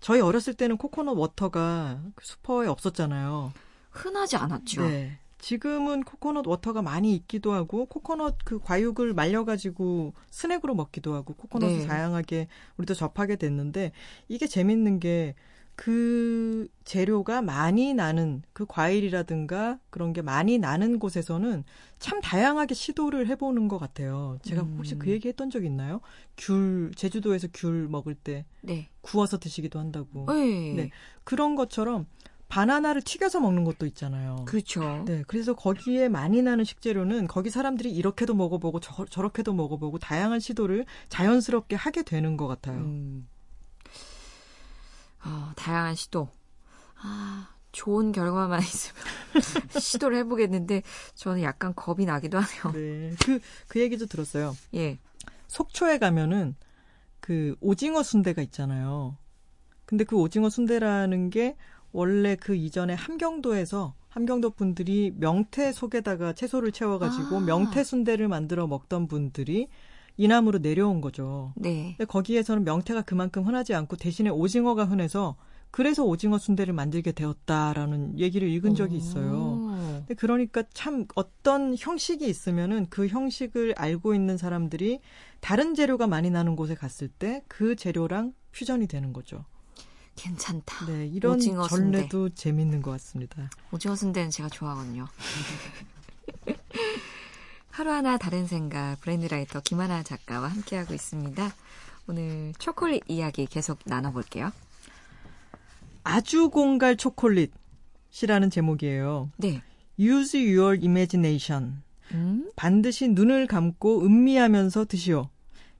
저희 0.00 0.20
어렸을 0.20 0.54
때는 0.54 0.76
코코넛 0.76 1.12
water가 1.12 2.02
그 2.14 2.24
슈퍼에 2.26 2.66
없었잖아요. 2.66 3.52
흔하지 3.90 4.36
않았죠. 4.36 4.82
네. 4.82 5.18
지금은 5.38 6.02
코코넛 6.02 6.46
water가 6.46 6.82
많이 6.82 7.14
있기도 7.14 7.52
하고 7.52 7.86
코코넛 7.86 8.36
그 8.44 8.58
과육을 8.60 9.14
말려가지고 9.14 10.12
스낵으로 10.30 10.74
먹기도 10.74 11.14
하고 11.14 11.34
코코넛을 11.34 11.78
네. 11.78 11.86
다양하게 11.86 12.48
우리도 12.76 12.94
접하게 12.94 13.36
됐는데 13.36 13.92
이게 14.28 14.46
재밌는 14.46 15.00
게 15.00 15.34
그 15.80 16.68
재료가 16.84 17.40
많이 17.40 17.94
나는 17.94 18.42
그 18.52 18.66
과일이라든가 18.66 19.78
그런 19.88 20.12
게 20.12 20.20
많이 20.20 20.58
나는 20.58 20.98
곳에서는 20.98 21.64
참 21.98 22.20
다양하게 22.20 22.74
시도를 22.74 23.28
해보는 23.28 23.66
것 23.68 23.78
같아요. 23.78 24.38
제가 24.42 24.60
음. 24.60 24.74
혹시 24.76 24.96
그 24.98 25.08
얘기 25.08 25.26
했던 25.26 25.48
적 25.48 25.64
있나요? 25.64 26.02
귤 26.36 26.92
제주도에서 26.96 27.48
귤 27.54 27.88
먹을 27.88 28.14
때 28.14 28.44
네. 28.60 28.90
구워서 29.00 29.38
드시기도 29.38 29.78
한다고 29.78 30.26
네. 30.28 30.74
네. 30.74 30.90
그런 31.24 31.56
것처럼 31.56 32.04
바나나를 32.50 33.00
튀겨서 33.00 33.40
먹는 33.40 33.64
것도 33.64 33.86
있잖아요. 33.86 34.44
그렇죠. 34.44 35.04
네, 35.06 35.24
그래서 35.26 35.54
거기에 35.54 36.10
많이 36.10 36.42
나는 36.42 36.64
식재료는 36.64 37.26
거기 37.26 37.48
사람들이 37.48 37.90
이렇게도 37.90 38.34
먹어보고 38.34 38.80
저, 38.80 39.06
저렇게도 39.06 39.54
먹어보고 39.54 39.98
다양한 39.98 40.40
시도를 40.40 40.84
자연스럽게 41.08 41.76
하게 41.76 42.02
되는 42.02 42.36
것 42.36 42.48
같아요. 42.48 42.80
음. 42.80 43.28
아, 45.22 45.52
다양한 45.56 45.94
시도. 45.94 46.28
아, 47.02 47.48
좋은 47.72 48.12
결과만 48.12 48.60
있으면 48.62 49.02
시도를 49.78 50.18
해보겠는데 50.18 50.82
저는 51.14 51.42
약간 51.42 51.74
겁이 51.74 52.04
나기도 52.04 52.38
하네요. 52.38 52.72
네, 52.72 53.14
그, 53.24 53.40
그 53.68 53.80
얘기도 53.80 54.06
들었어요. 54.06 54.56
예. 54.74 54.98
속초에 55.48 55.98
가면은 55.98 56.56
그 57.20 57.56
오징어 57.60 58.02
순대가 58.02 58.42
있잖아요. 58.42 59.16
근데 59.84 60.04
그 60.04 60.16
오징어 60.16 60.48
순대라는 60.48 61.30
게 61.30 61.56
원래 61.92 62.36
그 62.36 62.54
이전에 62.54 62.94
함경도에서 62.94 63.94
함경도 64.08 64.50
분들이 64.50 65.12
명태 65.16 65.72
속에다가 65.72 66.32
채소를 66.32 66.72
채워가지고 66.72 67.36
아. 67.36 67.40
명태 67.40 67.84
순대를 67.84 68.28
만들어 68.28 68.66
먹던 68.66 69.06
분들이 69.06 69.68
이남으로 70.20 70.58
내려온 70.58 71.00
거죠. 71.00 71.54
네. 71.56 71.94
근데 71.96 72.04
거기에서는 72.04 72.62
명태가 72.64 73.02
그만큼 73.02 73.46
흔하지 73.46 73.72
않고 73.74 73.96
대신에 73.96 74.28
오징어가 74.28 74.84
흔해서 74.84 75.36
그래서 75.70 76.04
오징어 76.04 76.36
순대를 76.36 76.74
만들게 76.74 77.12
되었다라는 77.12 78.18
얘기를 78.18 78.46
읽은 78.48 78.74
적이 78.74 78.96
있어요. 78.96 79.32
오. 79.32 79.70
근데 80.00 80.14
그러니까 80.14 80.62
참 80.74 81.06
어떤 81.14 81.74
형식이 81.78 82.28
있으면은 82.28 82.86
그 82.90 83.06
형식을 83.06 83.74
알고 83.78 84.14
있는 84.14 84.36
사람들이 84.36 85.00
다른 85.40 85.74
재료가 85.74 86.06
많이 86.06 86.28
나는 86.30 86.54
곳에 86.54 86.74
갔을 86.74 87.08
때 87.08 87.42
그 87.48 87.74
재료랑 87.74 88.34
퓨전이 88.52 88.88
되는 88.88 89.12
거죠. 89.14 89.44
괜찮다. 90.16 90.86
네, 90.86 91.06
이런 91.06 91.36
오징어 91.36 91.66
전례도 91.66 92.30
재밌는 92.30 92.82
것 92.82 92.90
같습니다. 92.92 93.48
오징어 93.72 93.96
순대는 93.96 94.28
제가 94.30 94.50
좋아하거든요. 94.50 95.06
하루하나 97.70 98.18
다른 98.18 98.46
생각 98.46 99.00
브랜드라이터 99.00 99.60
김하나 99.60 100.02
작가와 100.02 100.48
함께하고 100.48 100.94
있습니다. 100.94 101.50
오늘 102.08 102.52
초콜릿 102.58 103.04
이야기 103.08 103.46
계속 103.46 103.78
나눠볼게요. 103.84 104.50
아주 106.02 106.50
공갈 106.50 106.96
초콜릿이라는 106.96 108.50
제목이에요. 108.50 109.30
네. 109.36 109.62
Use 109.98 110.38
your 110.56 110.78
imagination. 110.82 111.82
음? 112.12 112.50
반드시 112.56 113.08
눈을 113.08 113.46
감고 113.46 114.04
음미하면서 114.04 114.86
드시오. 114.86 115.28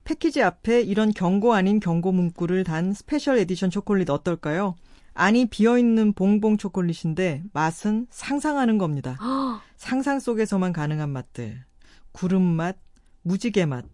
패키지 0.03 0.41
앞에 0.41 0.81
이런 0.81 1.11
경고 1.11 1.53
아닌 1.53 1.79
경고 1.79 2.11
문구를 2.11 2.63
단 2.63 2.93
special 2.93 3.37
edition 3.37 3.69
초콜릿 3.69 4.09
어떨까요? 4.09 4.75
안이 5.13 5.47
비어있는 5.47 6.13
봉봉 6.13 6.57
초콜릿인데 6.57 7.43
맛은 7.51 8.07
상상하는 8.09 8.77
겁니다. 8.77 9.17
상상 9.75 10.19
속에서만 10.19 10.71
가능한 10.71 11.09
맛들. 11.09 11.63
구름 12.11 12.41
맛, 12.41 12.77
무지개 13.23 13.65
맛, 13.65 13.85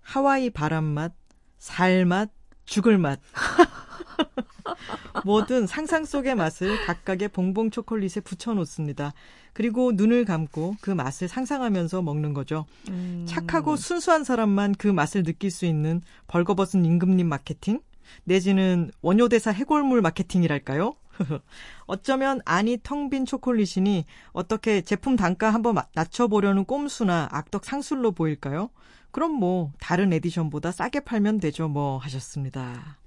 하와이 0.00 0.50
바람 0.50 0.84
맛, 0.84 1.12
살 1.58 2.04
맛, 2.04 2.30
죽을 2.64 2.98
맛. 2.98 3.20
뭐든 5.24 5.66
상상 5.66 6.04
속의 6.04 6.34
맛을 6.34 6.84
각각의 6.84 7.28
봉봉 7.28 7.70
초콜릿에 7.70 8.20
붙여 8.20 8.54
놓습니다. 8.54 9.12
그리고 9.52 9.92
눈을 9.92 10.24
감고 10.24 10.76
그 10.80 10.90
맛을 10.90 11.28
상상하면서 11.28 12.02
먹는 12.02 12.34
거죠. 12.34 12.66
음. 12.90 13.24
착하고 13.26 13.76
순수한 13.76 14.22
사람만 14.22 14.74
그 14.74 14.88
맛을 14.88 15.22
느낄 15.22 15.50
수 15.50 15.64
있는 15.64 16.02
벌거벗은 16.26 16.84
임금님 16.84 17.28
마케팅? 17.28 17.80
내지는 18.24 18.90
원효대사 19.02 19.50
해골물 19.50 20.02
마케팅이랄까요? 20.02 20.94
어쩌면 21.86 22.40
안이 22.44 22.78
텅 22.82 23.10
빈 23.10 23.24
초콜릿이니 23.26 24.04
어떻게 24.32 24.80
제품 24.82 25.16
단가 25.16 25.50
한번 25.50 25.74
마- 25.74 25.86
낮춰보려는 25.94 26.64
꼼수나 26.64 27.28
악덕 27.30 27.64
상술로 27.64 28.12
보일까요? 28.12 28.70
그럼 29.10 29.32
뭐 29.32 29.72
다른 29.80 30.12
에디션보다 30.12 30.72
싸게 30.72 31.00
팔면 31.00 31.38
되죠 31.40 31.68
뭐 31.68 31.98
하셨습니다. 31.98 32.98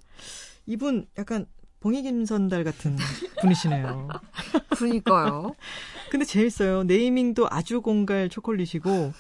이분 0.65 1.06
약간 1.17 1.45
봉익임선달 1.82 2.63
같은 2.63 2.98
분이시네요. 3.41 4.08
그러니까요. 4.76 5.54
근데 6.12 6.26
재밌어요. 6.26 6.84
네이밍도 6.84 7.48
아주 7.50 7.82
공갈 7.82 8.28
초콜릿이고 8.30 9.13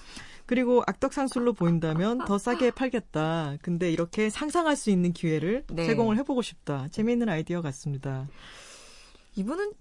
그리고 0.45 0.83
악덕상술로 0.87 1.53
보인다면 1.53 2.25
더 2.25 2.37
싸게 2.37 2.71
팔겠다. 2.71 3.57
근데 3.61 3.91
이렇게 3.91 4.29
상상할 4.31 4.75
수 4.75 4.89
있는 4.89 5.13
기회를 5.13 5.63
네. 5.71 5.85
제공을 5.85 6.17
해보고 6.17 6.41
싶다. 6.41 6.87
재미있는 6.89 7.29
아이디어 7.29 7.61
같습니다. 7.61 8.27
이분은 9.35 9.73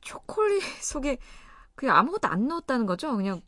초콜릿 0.00 0.62
속에 0.82 1.18
그냥 1.74 1.96
아무것도 1.96 2.28
안 2.28 2.48
넣었다는 2.48 2.86
거죠. 2.86 3.16
그냥 3.16 3.40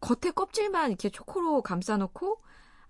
겉에 0.00 0.32
껍질만 0.32 0.90
이렇게 0.90 1.10
초코로 1.10 1.62
감싸놓고 1.62 2.40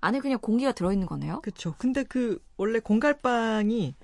안에 0.00 0.20
그냥 0.20 0.38
공기가 0.40 0.72
들어있는 0.72 1.06
거네요. 1.06 1.40
그렇죠. 1.40 1.74
근데 1.78 2.04
그 2.04 2.42
원래 2.56 2.78
공갈빵이 2.80 3.96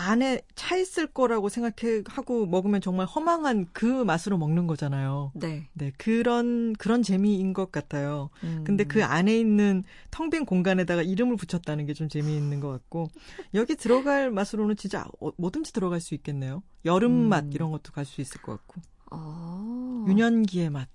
안에 0.00 0.42
차 0.54 0.76
있을 0.76 1.06
거라고 1.06 1.48
생각하고 1.48 2.46
먹으면 2.46 2.80
정말 2.80 3.06
허망한 3.06 3.68
그 3.72 3.84
맛으로 3.84 4.38
먹는 4.38 4.66
거잖아요. 4.66 5.32
네. 5.34 5.68
네, 5.74 5.92
그런 5.98 6.72
그런 6.74 7.02
재미인 7.02 7.52
것 7.52 7.70
같아요. 7.70 8.30
음. 8.42 8.64
근데 8.64 8.84
그 8.84 9.04
안에 9.04 9.38
있는 9.38 9.84
텅 10.10 10.30
빈 10.30 10.44
공간에다가 10.46 11.02
이름을 11.02 11.36
붙였다는 11.36 11.86
게 11.86 11.94
좀 11.94 12.08
재미있는 12.08 12.60
것 12.60 12.68
같고 12.70 13.10
여기 13.54 13.74
들어갈 13.76 14.30
맛으로는 14.30 14.76
진짜 14.76 15.04
어, 15.20 15.30
뭐든지 15.36 15.72
들어갈 15.72 16.00
수 16.00 16.14
있겠네요. 16.14 16.62
여름 16.84 17.12
음. 17.24 17.28
맛 17.28 17.44
이런 17.52 17.70
것도 17.70 17.92
갈 17.92 18.04
수 18.04 18.20
있을 18.20 18.40
것 18.42 18.52
같고 18.52 18.80
어. 19.10 20.04
유년기의 20.08 20.70
맛. 20.70 20.88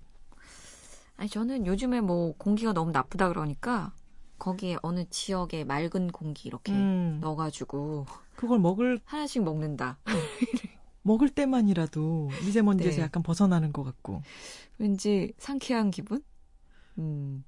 아니 1.18 1.28
저는 1.30 1.66
요즘에 1.66 2.00
뭐 2.00 2.34
공기가 2.36 2.72
너무 2.72 2.90
나쁘다 2.90 3.28
그러니까 3.28 3.92
거기에 4.38 4.76
어느 4.82 5.04
지역의 5.08 5.64
맑은 5.64 6.10
공기 6.12 6.48
이렇게 6.48 6.72
음, 6.72 7.18
넣어가지고 7.20 8.06
그걸 8.36 8.58
먹을 8.58 9.00
하나씩 9.04 9.42
먹는다. 9.42 9.98
먹을 11.02 11.28
때만이라도 11.28 12.30
미세먼지에서 12.44 12.96
네. 12.98 13.02
약간 13.02 13.22
벗어나는 13.22 13.72
것 13.72 13.82
같고 13.84 14.22
왠지 14.78 15.32
상쾌한 15.38 15.90
기분? 15.90 16.22
음 16.98 17.44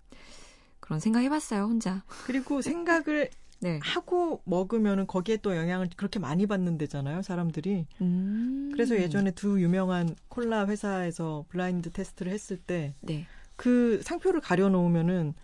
그런 0.80 1.00
생각 1.00 1.20
해봤어요 1.20 1.64
혼자. 1.64 2.04
그리고 2.24 2.62
생각을 2.62 3.30
네. 3.60 3.80
하고 3.82 4.40
먹으면은 4.44 5.06
거기에 5.08 5.38
또 5.38 5.56
영향을 5.56 5.90
그렇게 5.96 6.20
많이 6.20 6.46
받는 6.46 6.78
데잖아요, 6.78 7.22
사람들이. 7.22 7.86
음. 8.00 8.70
그래서 8.72 8.94
예전에 8.96 9.32
두 9.32 9.60
유명한 9.60 10.14
콜라 10.28 10.66
회사에서 10.66 11.44
블라인드 11.48 11.90
테스트를 11.90 12.30
했을 12.30 12.56
때 12.56 12.94
네. 13.00 13.26
그 13.56 14.00
상표를 14.04 14.40
가려놓으면은 14.40 15.34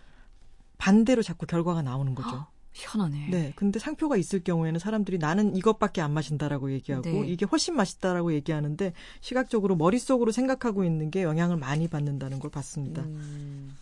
반대로 0.78 1.22
자꾸 1.22 1.46
결과가 1.46 1.82
나오는 1.82 2.14
거죠. 2.14 2.46
희한하네. 2.74 3.28
네. 3.30 3.52
근데 3.54 3.78
상표가 3.78 4.16
있을 4.16 4.42
경우에는 4.42 4.80
사람들이 4.80 5.18
나는 5.18 5.54
이것밖에 5.56 6.00
안 6.00 6.12
마신다라고 6.12 6.72
얘기하고 6.72 7.02
네. 7.08 7.24
이게 7.26 7.46
훨씬 7.46 7.76
맛있다라고 7.76 8.32
얘기하는데 8.34 8.92
시각적으로 9.20 9.76
머릿속으로 9.76 10.32
생각하고 10.32 10.84
있는 10.84 11.10
게 11.10 11.22
영향을 11.22 11.56
많이 11.56 11.86
받는다는 11.86 12.40
걸 12.40 12.50
봤습니다. 12.50 13.02
음, 13.02 13.76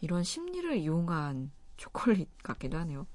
이런 0.00 0.22
심리를 0.22 0.76
이용한 0.76 1.50
초콜릿 1.76 2.28
같기도 2.42 2.78
하네요. 2.78 3.06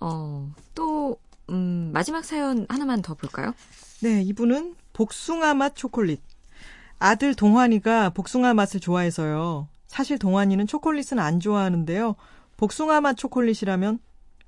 어, 0.00 0.50
또, 0.74 1.18
음, 1.50 1.90
마지막 1.92 2.24
사연 2.24 2.66
하나만 2.70 3.02
더 3.02 3.14
볼까요? 3.14 3.52
네, 4.00 4.22
이분은 4.22 4.76
복숭아 4.94 5.54
맛 5.54 5.76
초콜릿. 5.76 6.22
아들 6.98 7.34
동환이가 7.34 8.10
복숭아 8.10 8.54
맛을 8.54 8.80
좋아해서요. 8.80 9.68
사실 9.88 10.18
동환이는 10.18 10.66
초콜릿은 10.66 11.18
안 11.18 11.40
좋아하는데요. 11.40 12.14
복숭아 12.56 13.00
맛 13.00 13.16
초콜릿이라면 13.16 13.98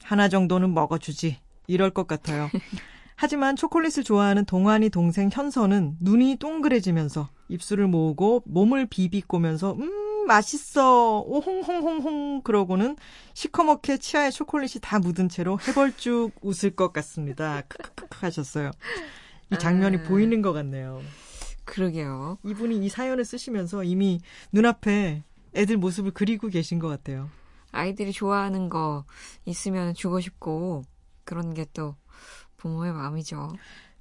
하나 0.03 0.29
정도는 0.29 0.73
먹어주지. 0.73 1.39
이럴 1.67 1.91
것 1.91 2.07
같아요. 2.07 2.49
하지만 3.17 3.55
초콜릿을 3.57 4.05
좋아하는 4.05 4.45
동환이 4.45 4.89
동생 4.89 5.29
현서는 5.31 5.97
눈이 6.01 6.37
동그래지면서 6.37 7.29
입술을 7.49 7.87
모으고 7.87 8.43
몸을 8.47 8.87
비비꼬면서 8.87 9.75
음 9.75 10.27
맛있어 10.27 11.21
오홍홍홍홍 11.21 12.43
그러고는 12.43 12.97
시커멓게 13.35 13.99
치아에 13.99 14.31
초콜릿이 14.31 14.79
다 14.81 14.99
묻은 14.99 15.29
채로 15.29 15.59
해벌쭉 15.61 16.33
웃을 16.41 16.71
것 16.71 16.93
같습니다. 16.93 17.63
크크크 17.69 18.19
하셨어요. 18.21 18.71
이 19.53 19.59
장면이 19.59 19.99
아. 19.99 20.03
보이는 20.05 20.41
것 20.41 20.53
같네요. 20.53 21.03
그러게요. 21.65 22.39
이분이 22.45 22.85
이 22.85 22.89
사연을 22.89 23.25
쓰시면서 23.25 23.85
이미 23.85 24.21
눈앞에 24.53 25.25
애들 25.55 25.77
모습을 25.77 26.13
그리고 26.13 26.49
계신 26.49 26.79
것 26.79 26.89
같아요. 26.89 27.29
아이들이 27.73 28.13
좋아하는 28.13 28.69
거 28.69 29.05
있으면 29.45 29.95
주고 29.95 30.21
싶고, 30.21 30.83
그런 31.25 31.55
게 31.55 31.65
또 31.73 31.95
부모의 32.57 32.93
마음이죠. 32.93 33.53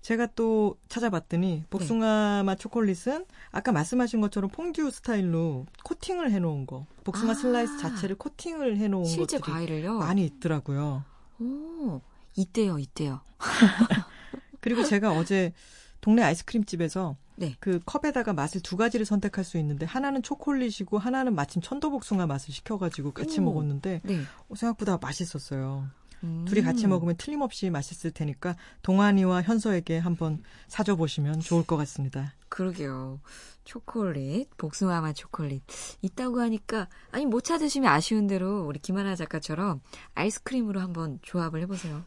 제가 0.01 0.27
또 0.35 0.77
찾아봤더니 0.87 1.65
복숭아 1.69 2.43
맛 2.45 2.57
초콜릿은 2.57 3.25
아까 3.51 3.71
말씀하신 3.71 4.21
것처럼 4.21 4.49
퐁듀 4.49 4.89
스타일로 4.91 5.65
코팅을 5.83 6.31
해놓은 6.31 6.65
거, 6.65 6.85
복숭아 7.03 7.31
아. 7.31 7.35
슬라이스 7.35 7.77
자체를 7.79 8.15
코팅을 8.15 8.77
해놓은 8.77 9.05
실제 9.05 9.37
과일을요? 9.39 9.99
많이 9.99 10.25
있더라고요. 10.25 11.03
오, 11.39 12.01
이때요, 12.35 12.79
이때요. 12.79 13.21
그리고 14.61 14.83
제가 14.83 15.11
어제 15.11 15.53
동네 16.01 16.23
아이스크림 16.23 16.63
집에서 16.65 17.17
네. 17.39 17.55
그 17.59 17.79
컵에다가 17.85 18.33
맛을 18.33 18.61
두 18.61 18.75
가지를 18.77 19.05
선택할 19.05 19.43
수 19.45 19.57
있는데 19.57 19.85
하나는 19.85 20.21
초콜릿이고 20.21 20.97
하나는 20.97 21.33
마침 21.35 21.61
천도복숭아 21.61 22.27
맛을 22.27 22.53
시켜가지고 22.53 23.11
같이 23.11 23.39
오. 23.39 23.43
먹었는데 23.43 24.01
네. 24.03 24.21
어, 24.49 24.55
생각보다 24.55 24.97
맛있었어요. 24.97 25.87
음. 26.23 26.45
둘이 26.45 26.61
같이 26.61 26.85
먹으면 26.85 27.15
틀림없이 27.17 27.69
맛있을 27.69 28.11
테니까 28.11 28.55
동환이와 28.81 29.41
현서에게 29.41 29.97
한번 29.97 30.43
사줘 30.67 30.95
보시면 30.95 31.39
좋을 31.39 31.65
것 31.65 31.77
같습니다. 31.77 32.33
그러게요. 32.49 33.19
초콜릿, 33.63 34.49
복숭아 34.57 34.99
맛 35.01 35.13
초콜릿. 35.13 35.61
있다고 36.01 36.41
하니까, 36.41 36.87
아니, 37.11 37.25
못 37.25 37.43
찾으시면 37.43 37.89
아쉬운 37.91 38.25
대로 38.27 38.65
우리 38.65 38.79
김하나 38.79 39.15
작가처럼 39.15 39.81
아이스크림으로 40.15 40.79
한번 40.79 41.19
조합을 41.21 41.61
해보세요. 41.61 42.03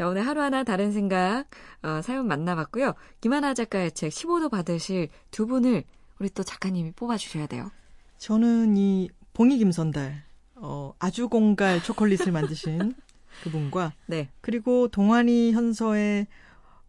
자, 0.00 0.08
오늘 0.08 0.26
하루하나 0.26 0.64
다른 0.64 0.92
생각, 0.92 1.44
어, 1.82 2.00
사연 2.00 2.26
만나봤고요. 2.26 2.94
김하나 3.20 3.52
작가의 3.52 3.92
책 3.92 4.08
15도 4.08 4.50
받으실 4.50 5.10
두 5.30 5.46
분을 5.46 5.84
우리 6.18 6.30
또 6.30 6.42
작가님이 6.42 6.92
뽑아주셔야 6.92 7.46
돼요. 7.46 7.70
저는 8.16 8.78
이 8.78 9.10
봉이 9.34 9.58
김선달 9.58 10.24
어, 10.54 10.94
아주 10.98 11.28
공갈 11.28 11.82
초콜릿을 11.82 12.32
만드신 12.32 12.94
그분과 13.44 13.92
네. 14.06 14.30
그리고 14.40 14.88
동환이 14.88 15.52
현서의 15.52 16.28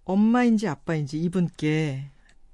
엄마인지 0.05 0.69
아빠인지 0.69 1.19
이분께 1.21 2.09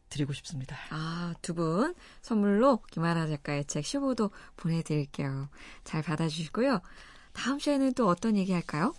드리고 0.10 0.34
싶습니다. 0.34 0.76
아, 0.90 1.36
두 1.44 1.54
분 1.54 1.94
선물로 2.24 2.80
김하나 2.90 3.28
작가의 3.28 3.66
책 3.66 3.84
15도 3.84 4.32
보내드릴게요. 4.56 5.50
잘 5.84 6.02
받아주시고요. 6.02 6.82
다음 7.34 7.60
시에는 7.60 7.94
또 7.94 8.08
어떤 8.08 8.36
얘기 8.36 8.54
할까요? 8.54 8.96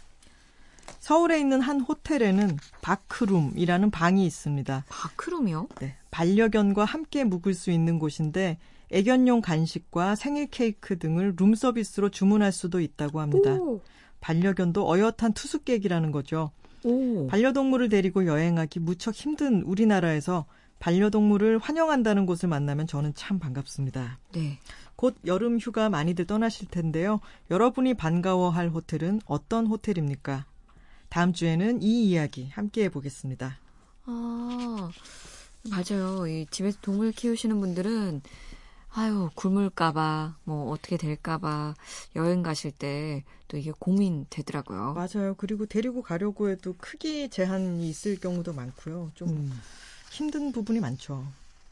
서울에 1.01 1.41
있는 1.41 1.61
한 1.61 1.81
호텔에는 1.81 2.57
바크룸이라는 2.83 3.91
방이 3.91 4.27
있습니다. 4.27 4.85
바크룸이요? 4.89 5.69
네, 5.81 5.97
반려견과 6.11 6.85
함께 6.85 7.25
묵을 7.25 7.55
수 7.55 7.71
있는 7.71 7.99
곳인데 7.99 8.59
애견용 8.91 9.41
간식과 9.43 10.15
생일 10.15 10.47
케이크 10.47 10.99
등을 10.99 11.35
룸 11.37 11.55
서비스로 11.55 12.11
주문할 12.11 12.53
수도 12.53 12.81
있다고 12.81 13.21
합니다. 13.21 13.55
오. 13.55 13.81
반려견도 14.21 14.91
어엿한 14.91 15.33
투숙객이라는 15.35 16.11
거죠. 16.11 16.51
오. 16.85 17.27
반려동물을 17.27 17.89
데리고 17.89 18.27
여행하기 18.27 18.81
무척 18.81 19.15
힘든 19.15 19.63
우리나라에서 19.63 20.47
반려동물을 20.79 21.59
환영한다는 21.59 22.25
곳을 22.25 22.49
만나면 22.49 22.87
저는 22.87 23.13
참 23.15 23.39
반갑습니다. 23.39 24.19
네. 24.33 24.59
곧 24.97 25.17
여름 25.27 25.59
휴가 25.59 25.89
많이들 25.89 26.27
떠나실 26.27 26.69
텐데요. 26.69 27.21
여러분이 27.51 27.95
반가워할 27.95 28.69
호텔은 28.69 29.21
어떤 29.27 29.67
호텔입니까? 29.67 30.47
다음 31.09 31.33
주에는 31.33 31.83
이 31.83 32.09
이야기 32.11 32.49
함께 32.51 32.85
해보겠습니다. 32.85 33.59
아, 34.07 34.91
맞아요. 35.71 36.27
이 36.27 36.47
집에서 36.51 36.79
동물 36.81 37.13
키우시는 37.13 37.61
분들은 37.61 38.23
아유, 38.91 39.31
굶을까봐, 39.35 40.37
뭐, 40.45 40.71
어떻게 40.71 40.97
될까봐, 40.97 41.75
여행 42.17 42.43
가실 42.43 42.71
때 42.73 43.23
또 43.49 43.57
이게 43.57 43.73
고민 43.77 44.27
되더라고요. 44.31 44.93
맞아요. 44.93 45.35
그리고 45.37 45.67
데리고 45.67 46.03
가려고 46.03 46.51
해도 46.51 46.75
크기 46.79 47.29
제한이 47.31 47.89
있을 47.89 48.21
경우도 48.21 48.53
많고요. 48.53 49.11
좀 49.15 49.29
음, 49.31 49.61
힘든 50.13 50.53
부분이 50.53 50.81
많죠. 50.81 51.27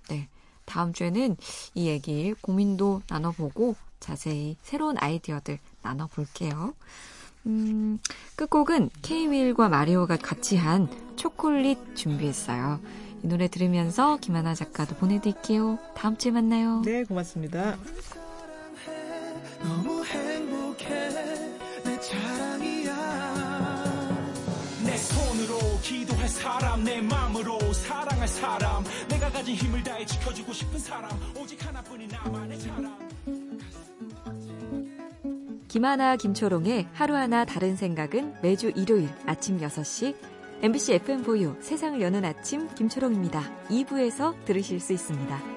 네. 0.09 0.29
다음 0.65 0.93
주에는 0.93 1.37
이 1.75 1.87
얘기 1.87 2.35
고민도 2.41 3.03
나눠보고 3.09 3.77
자세히 4.01 4.57
새로운 4.63 4.97
아이디어들 4.99 5.59
나눠볼게요. 5.83 6.75
음, 7.47 7.99
끝곡은 8.35 8.91
케이윌과 9.03 9.69
마리오가 9.69 10.17
같이 10.17 10.57
한 10.57 10.89
초콜릿 11.17 11.97
준비했어요. 11.97 12.81
이 13.23 13.29
노래 13.29 13.49
들으면서 13.49 14.19
김하나 14.19 14.55
작가도 14.55 14.97
보내드릴게요. 14.97 15.79
다음 15.95 16.17
주에 16.17 16.33
만나요. 16.33 16.83
네, 16.85 17.05
고맙습니다. 17.05 17.77
너무 19.63 20.05
행복해 20.05 21.09
내 21.85 22.01
자랑이야 22.01 22.95
내 24.85 24.97
손으로 24.97 25.59
기도할 25.83 26.29
사람 26.29 26.85
내 26.85 27.01
마음으로 27.01 27.59
사랑할 27.73 28.29
사람 28.29 28.85
내가 29.09 29.31
가진 29.31 29.55
힘을 29.55 29.83
다해 29.83 30.05
지켜주고 30.05 30.53
싶은 30.53 30.79
사람 30.79 31.11
오직 31.37 31.65
하나뿐인 31.67 32.09
나만의 32.09 32.61
사람 32.61 33.46
김하나 35.69 36.17
김초롱의 36.17 36.89
하루하나 36.93 37.45
다른 37.45 37.77
생각은 37.77 38.35
매주 38.43 38.73
일요일 38.77 39.09
아침 39.27 39.59
6시 39.59 40.15
MBC 40.63 40.99
FM4U 41.01 41.61
세상을 41.61 42.01
여는 42.01 42.25
아침 42.25 42.69
김초롱입니다. 42.75 43.43
2부에서 43.69 44.35
들으실 44.45 44.81
수 44.81 44.93
있습니다. 44.93 45.56